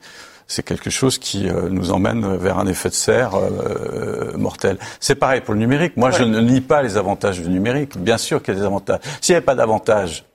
[0.48, 4.78] c'est quelque chose qui euh, nous emmène vers un effet de serre euh, mortel.
[5.00, 5.98] C'est pareil pour le numérique.
[5.98, 7.98] Moi, je ne nie pas les avantages du numérique.
[7.98, 9.00] Bien sûr qu'il y a des avantages.
[9.22, 10.26] S'il n'y avait pas d'avantages,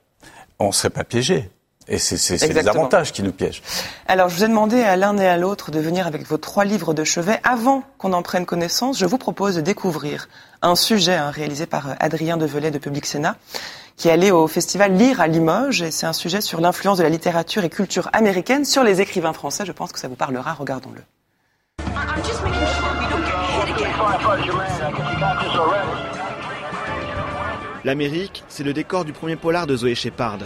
[0.58, 1.50] on serait pas piégé.
[1.88, 3.62] Et c'est les avantages qui nous piègent.
[4.06, 6.64] Alors, je vous ai demandé à l'un et à l'autre de venir avec vos trois
[6.64, 7.40] livres de chevet.
[7.42, 10.28] Avant qu'on en prenne connaissance, je vous propose de découvrir
[10.62, 13.36] un sujet hein, réalisé par euh, Adrien Develay de Public Sénat,
[13.96, 15.82] qui est allé au festival Lire à Limoges.
[15.82, 19.32] Et c'est un sujet sur l'influence de la littérature et culture américaine sur les écrivains
[19.32, 19.64] français.
[19.66, 20.54] Je pense que ça vous parlera.
[20.54, 21.02] Regardons-le.
[27.84, 30.38] L'Amérique, c'est le décor du premier polar de Zoé Shepard.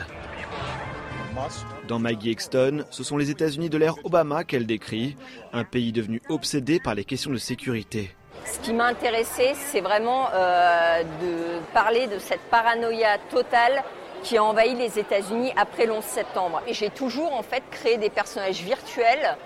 [1.89, 5.17] Dans Maggie Exton, ce sont les États-Unis de l'ère Obama qu'elle décrit,
[5.53, 8.15] un pays devenu obsédé par les questions de sécurité.
[8.45, 13.83] Ce qui m'a intéressé, c'est vraiment euh, de parler de cette paranoïa totale
[14.23, 16.63] qui a envahi les États-Unis après le 11 septembre.
[16.67, 19.37] Et j'ai toujours en fait créé des personnages virtuels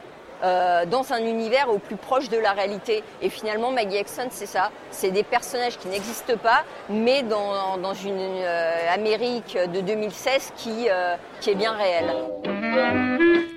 [0.42, 3.02] euh, dans un univers au plus proche de la réalité.
[3.20, 4.70] Et finalement, Maggie Exxon, c'est ça.
[4.90, 11.16] C'est des personnages qui n'existent pas, mais dans, une euh, Amérique de 2016 qui, euh,
[11.40, 12.14] qui est bien réelle.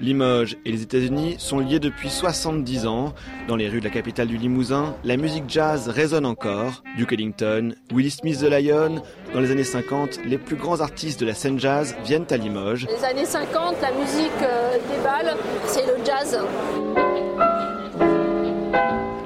[0.02, 3.14] Limoges et les États-Unis sont liés depuis 70 ans.
[3.48, 6.84] Dans les rues de la capitale du Limousin, la musique jazz résonne encore.
[6.98, 9.02] Duke Ellington, Willie Smith the Lion.
[9.34, 12.86] Dans les années 50, les plus grands artistes de la scène jazz viennent à Limoges.
[12.88, 16.40] Les années 50, la musique euh, déballe, c'est le jazz.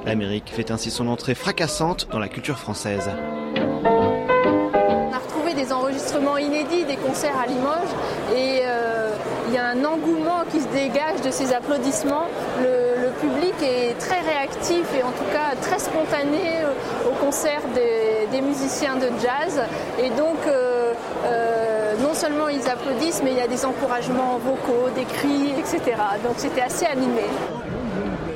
[0.06, 3.10] L'Amérique fait ainsi son entrée fracassante dans la culture française.
[3.58, 7.94] On a retrouvé des enregistrements inédits des concerts à Limoges
[8.34, 9.14] et euh,
[9.50, 12.28] il y a un engouement qui se dégage de ces applaudissements.
[12.62, 18.42] Le public est très réactif et en tout cas très spontané euh, au concert des,
[18.42, 19.60] musiciens de jazz.
[20.00, 20.94] Et donc, euh,
[21.26, 25.98] euh, non seulement ils applaudissent, mais il y a des encouragements vocaux, des cris, etc.
[26.24, 27.24] Donc c'était assez animé.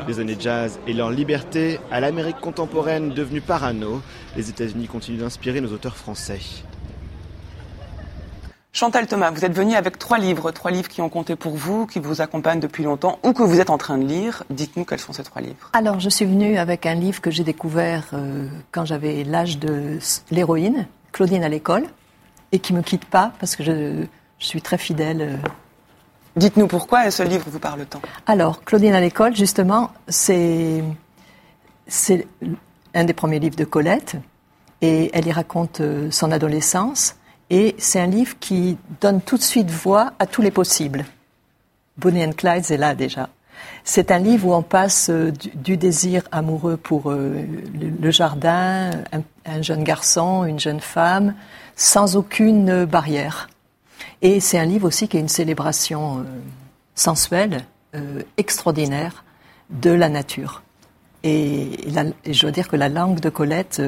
[0.08, 4.02] Les années jazz et leur liberté à l'Amérique contemporaine devenue parano,
[4.36, 6.40] les États-Unis continuent d'inspirer nos auteurs français.
[8.74, 11.86] Chantal Thomas, vous êtes venue avec trois livres, trois livres qui ont compté pour vous,
[11.86, 14.44] qui vous accompagnent depuis longtemps ou que vous êtes en train de lire.
[14.50, 15.70] Dites-nous quels sont ces trois livres.
[15.74, 20.00] Alors, je suis venue avec un livre que j'ai découvert euh, quand j'avais l'âge de
[20.32, 21.84] l'héroïne, Claudine à l'école,
[22.54, 24.06] et qui me quitte pas parce que je,
[24.40, 25.22] je suis très fidèle.
[25.22, 25.36] euh.
[26.38, 28.02] Dites-nous pourquoi et ce livre vous parle tant.
[28.26, 30.82] Alors, Claudine à l'école, justement, c'est
[31.88, 32.26] c'est
[32.94, 34.16] un des premiers livres de Colette,
[34.82, 37.16] et elle y raconte euh, son adolescence,
[37.52, 41.06] et c'est un livre qui donne tout de suite voix à tous les possibles.
[41.98, 43.28] Bonnie and Clyde, c'est là déjà.
[43.84, 47.46] C'est un livre où on passe euh, du, désir amoureux pour euh,
[48.00, 51.36] le, jardin, un, un jeune garçon, une jeune femme,
[51.76, 53.50] sans aucune euh, barrière.
[54.22, 56.26] Et c'est un livre aussi qui est une célébration
[56.96, 57.66] sensuelle,
[58.38, 59.24] extraordinaire
[59.72, 60.62] de la nature.
[61.24, 61.72] Et,
[62.28, 63.82] je dois dire que la langue de Colette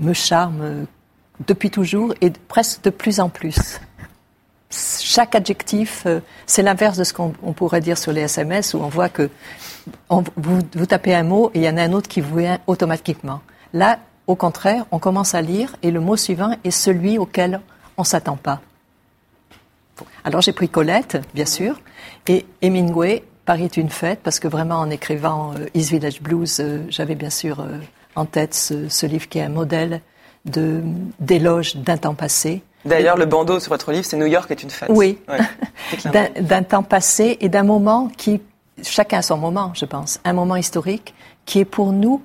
[0.00, 0.86] me charme
[1.46, 3.80] depuis toujours et presque de plus en plus.
[4.70, 8.78] Chaque adjectif, euh, c'est l'inverse de ce qu'on on pourrait dire sur les SMS où
[8.78, 9.30] on voit que
[10.36, 13.40] vous, tapez un mot et il y en a un autre qui vous vient automatiquement.
[13.72, 17.60] Là, au contraire, on commence à lire et le mot suivant est celui auquel
[17.96, 18.60] on s'attend pas.
[20.24, 21.80] Alors j'ai pris Colette, bien sûr,
[22.26, 26.60] et Hemingway, Paris est une fête, parce que vraiment en écrivant euh, East Village Blues,
[26.60, 27.78] euh, j'avais bien sûr euh,
[28.14, 30.02] en tête ce livre qui est un modèle
[30.48, 30.82] de
[31.20, 32.62] d'éloge d'un temps passé.
[32.84, 34.88] D'ailleurs, le bandeau sur votre livre, c'est New York est une fête.
[34.92, 38.40] Oui, Ouais, d'un temps passé et d'un moment qui,
[38.82, 42.22] chacun a son moment, je pense, un moment historique qui est pour nous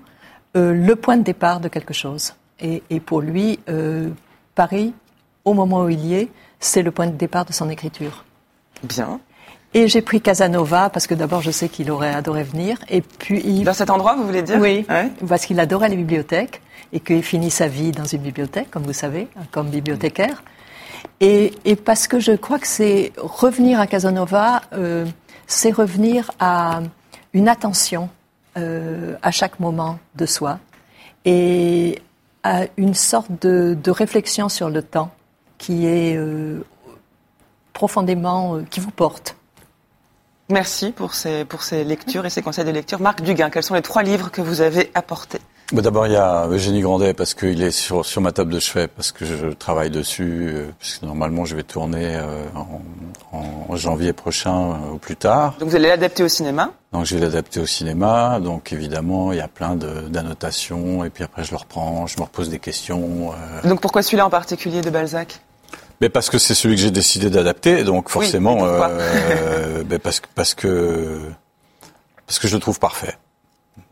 [0.55, 2.33] euh, le point de départ de quelque chose.
[2.59, 4.09] Et, et pour lui, euh,
[4.55, 4.93] Paris,
[5.43, 8.23] au moment où il y est, c'est le point de départ de son écriture.
[8.83, 9.19] Bien.
[9.75, 12.77] Et j'ai pris Casanova parce que d'abord je sais qu'il aurait adoré venir.
[12.89, 15.09] Et puis Dans cet endroit, vous voulez dire oui, Ouais.
[15.27, 16.61] parce qu'il adorait les bibliothèques
[16.91, 20.43] et qu'il finit sa vie dans une bibliothèque, comme vous savez, comme bibliothécaire.
[21.19, 25.05] Et, et parce que je crois que c'est revenir à Casanova, euh,
[25.47, 26.81] c'est revenir à
[27.33, 28.09] une attention
[28.57, 30.59] euh, à chaque moment de soi
[31.25, 31.99] et
[32.43, 35.09] à une sorte de, de réflexion sur le temps
[35.57, 36.61] qui est euh,
[37.73, 39.35] profondément, euh, qui vous porte.
[40.53, 43.01] Merci pour ces, pour ces lectures et ces conseils de lecture.
[43.01, 45.39] Marc Duguin, quels sont les trois livres que vous avez apportés?
[45.71, 48.59] Bah, D'abord, il y a Eugénie Grandet parce qu'il est sur, sur ma table de
[48.59, 53.75] chevet, parce que je travaille dessus, euh, puisque normalement je vais tourner euh, en, en
[53.75, 55.55] janvier prochain euh, ou plus tard.
[55.59, 56.69] Donc vous allez l'adapter au cinéma?
[56.91, 58.39] Donc je vais l'adapter au cinéma.
[58.39, 62.23] Donc évidemment, il y a plein d'annotations, et puis après je le reprends, je me
[62.25, 63.31] repose des questions.
[63.63, 65.39] euh, Donc pourquoi celui-là en particulier de Balzac?
[66.03, 70.53] Mais parce que c'est celui que j'ai décidé d'adapter, donc forcément, euh, parce que parce
[70.53, 71.17] que
[72.27, 73.17] parce que je le trouve parfait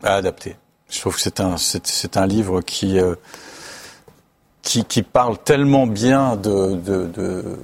[0.02, 0.56] à adapter.
[0.90, 3.14] Je trouve que c'est un c'est un livre qui euh,
[4.60, 7.58] qui, qui parle tellement bien de, de, de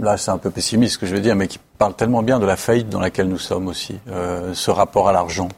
[0.00, 2.40] là c'est un peu pessimiste ce que je vais dire, mais qui parle tellement bien
[2.40, 5.48] de la faillite dans laquelle nous sommes aussi, euh, ce rapport à l'argent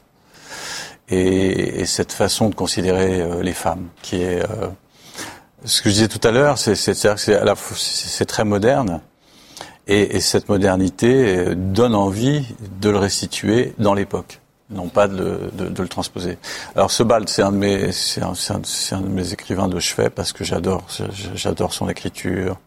[1.09, 4.43] et, et cette façon de considérer les femmes qui est
[5.65, 9.01] ce que je disais tout à l'heure, c'est c'est très moderne
[9.87, 12.45] et, et cette modernité euh, donne envie
[12.81, 14.41] de le restituer dans l'époque,
[14.71, 16.39] non pas de le, transposer.
[16.75, 17.53] Alors Sebald, c'est un
[17.93, 20.87] c'est un, un- de mes écrivains de chevet parce que j'adore
[21.35, 22.59] j'adore son écriture,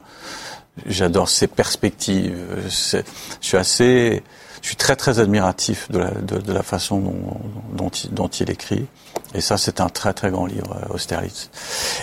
[0.86, 2.38] j'adore ses perspectives.
[2.68, 3.02] Je
[3.42, 4.24] suis assez
[4.62, 7.38] je suis très très admiratif de la, de, de la façon dont,
[7.74, 8.86] dont, il, dont il écrit.
[9.34, 11.50] Et ça, c'est un très très grand livre, euh, Austerlitz.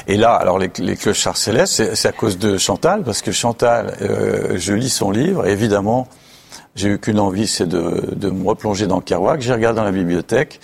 [0.06, 3.96] Et là, alors les, les clochards célestes, c'est à cause de Chantal, parce que Chantal,
[4.02, 6.06] euh, je lis son livre, et évidemment,
[6.74, 9.40] j'ai eu qu'une envie, c'est de, de me replonger dans Kerouac.
[9.40, 10.60] J'ai regardé dans la bibliothèque,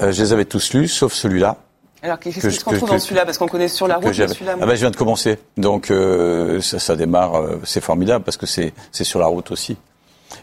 [0.00, 1.56] euh, je les avais tous lus, sauf celui-là.
[2.00, 3.24] Alors qu'est-ce retrouve que- dans celui-là?
[3.24, 4.54] Parce qu'on connaît sur la route, celui-là.
[4.60, 8.46] Ah ben, je viens de commencer, donc euh, ça, ça démarre, c'est formidable parce que
[8.46, 9.76] c'est sur la route aussi.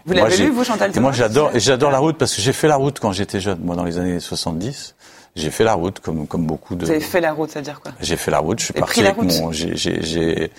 [0.05, 2.67] Vous l'avez lu, vous, Chantal Thomas Moi, j'adore, j'adore la route parce que j'ai fait
[2.67, 4.95] la route quand j'étais jeune, moi, dans les années 70.
[5.37, 6.85] J'ai fait la route comme, comme beaucoup de.
[6.85, 7.91] Vous avez fait la route, ça veut dire quoi?
[7.99, 10.49] J'ai fait la route, je suis parti avec mon, j'ai, j'ai, j'ai,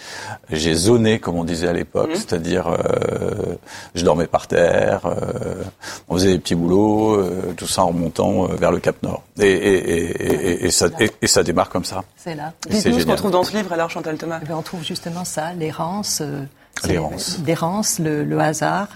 [0.50, 2.14] j'ai zoné comme on disait à l'époque, Mhm.
[2.16, 3.54] c'est-à-dire euh,
[3.94, 5.62] je dormais par terre, euh,
[6.10, 9.22] on faisait des petits boulots, euh, tout ça en montant euh, vers le Cap Nord.
[9.40, 12.04] Et, et, et, et, et ça, et, et ça démarre comme ça.
[12.14, 12.52] C'est là.
[12.68, 14.40] Dites-nous ce qu'on trouve dans ce livre, alors, Chantal Thomas.
[14.42, 16.42] Eh ben, on trouve justement ça, l'errance, euh,
[16.86, 17.38] L'errance.
[17.46, 18.88] l'errance, le, le hasard,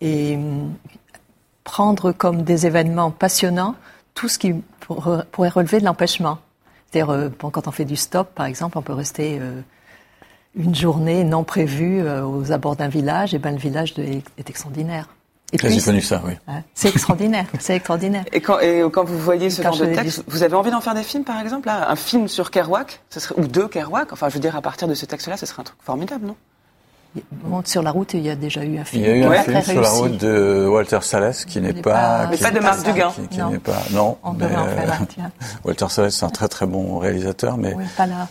[0.00, 0.72] et hum,
[1.64, 3.74] prendre comme des événements passionnants
[4.14, 6.38] tout ce qui pour- pourrait relever de l'empêchement.
[6.90, 9.60] C'est-à-dire, euh, bon, quand on fait du stop, par exemple, on peut rester euh,
[10.54, 14.48] une journée non prévue euh, aux abords d'un village, et ben le village de- est,
[14.48, 15.08] extraordinaire.
[15.52, 16.32] Et J'ai connu ça, oui.
[16.48, 18.24] hein, c'est extraordinaire, c'est extraordinaire.
[18.32, 20.80] Et quand, et quand vous voyez ce Quand genre de texte, vous avez envie d'en
[20.80, 24.12] faire des films, par exemple là Un film sur Kerouac ce serait, Ou deux Kerouac
[24.12, 26.36] Enfin, je veux dire, à partir de ce texte-là, ce serait un truc formidable, non?
[27.64, 29.04] Sur la route, il y a déjà eu un Il film.
[29.04, 32.36] y a eu un film sur la route de Walter Salles qui n'est pas, Mais
[32.36, 33.12] pas de Marc Duguin.
[33.30, 34.16] qui- n'est pas, non.
[34.22, 35.32] On mais, devrait en euh, faire un, tiens.
[35.64, 38.28] Walter Salles, c'est un très très bon réalisateur, mais Oui, pas là.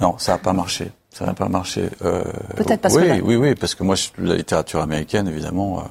[0.00, 0.90] Non, ça n'a pas marché.
[1.12, 1.90] Ça n'a pas marché.
[2.04, 2.22] Euh,
[2.56, 5.80] Peut-être parce oui, que là- Oui, oui, parce que moi, je- la littérature américaine, évidemment,
[5.80, 5.82] euh,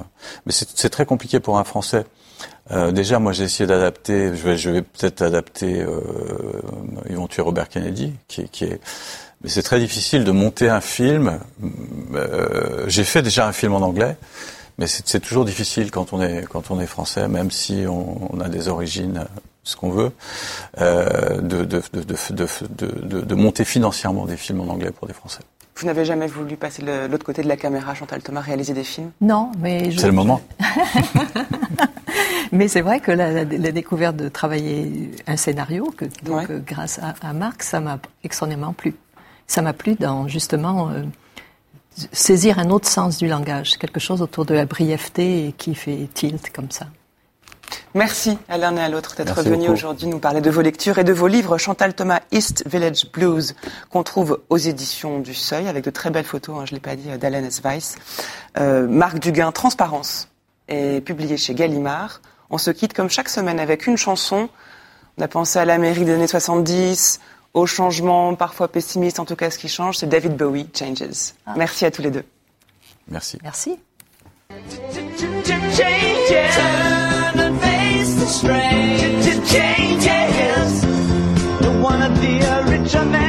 [0.45, 2.05] mais c'est très compliqué pour un Français.
[2.71, 4.27] Euh, déjà, moi, j'ai essayé d'adapter.
[4.29, 5.81] Je vais, je vais peut-être adapter.
[5.81, 5.99] Euh,
[7.09, 8.79] ils vont tuer Robert Kennedy, qui est.
[9.43, 11.39] Mais c'est très difficile de monter un film.
[12.13, 14.17] Euh, j'ai fait déjà un film en anglais.
[14.77, 18.39] Mais c'est toujours difficile quand on est quand on est français, même si on, on
[18.39, 20.11] a des origines, euh, ce qu'on veut,
[20.79, 24.91] euh, de, de, de, de, de, de, de- de monter financièrement des films en anglais
[24.91, 25.41] pour des Français.
[25.75, 28.85] Vous n'avez jamais voulu passer de l'autre côté de la caméra, Chantal Thomas, réaliser des
[28.85, 29.11] films?
[29.19, 30.39] Non, mais je- C'est le moment.
[32.51, 36.45] Mais c'est vrai que la, la- la découverte de travailler un scénario, que donc Ouais.
[36.49, 38.95] euh, grâce à, à Marc, ça m'a extrêmement plu.
[39.49, 41.01] Ça m'a plu dans justement euh,
[42.11, 46.07] saisir un autre sens du langage, quelque chose autour de la brièveté et qui fait
[46.13, 46.85] tilt comme ça.
[47.95, 51.03] Merci à l'un et à l'autre d'être venus aujourd'hui nous parler de vos lectures et
[51.03, 51.57] de vos livres.
[51.57, 53.55] Chantal Thomas, East Village Blues,
[53.89, 56.81] qu'on trouve aux éditions du Seuil, avec de très belles photos, hein, je ne l'ai
[56.81, 57.61] pas dit, d'Alain S.
[57.63, 57.95] Weiss.
[58.59, 60.27] Euh, Marc Duguin, Transparence,
[60.67, 62.21] est publié chez Gallimard.
[62.51, 64.47] On se quitte comme chaque semaine avec une chanson.
[65.17, 67.19] On a pensé à l'Amérique des années 70,
[67.53, 71.33] au changement parfois pessimiste, en tout cas ce qui change, c'est David Bowie, Changes.
[71.55, 72.23] Merci à tous les deux.
[73.07, 73.37] Merci.
[73.43, 73.79] Merci.
[76.29, 78.97] Turn and face the strain.
[79.45, 80.81] Changes.
[81.61, 83.28] Don't wanna be a richer man.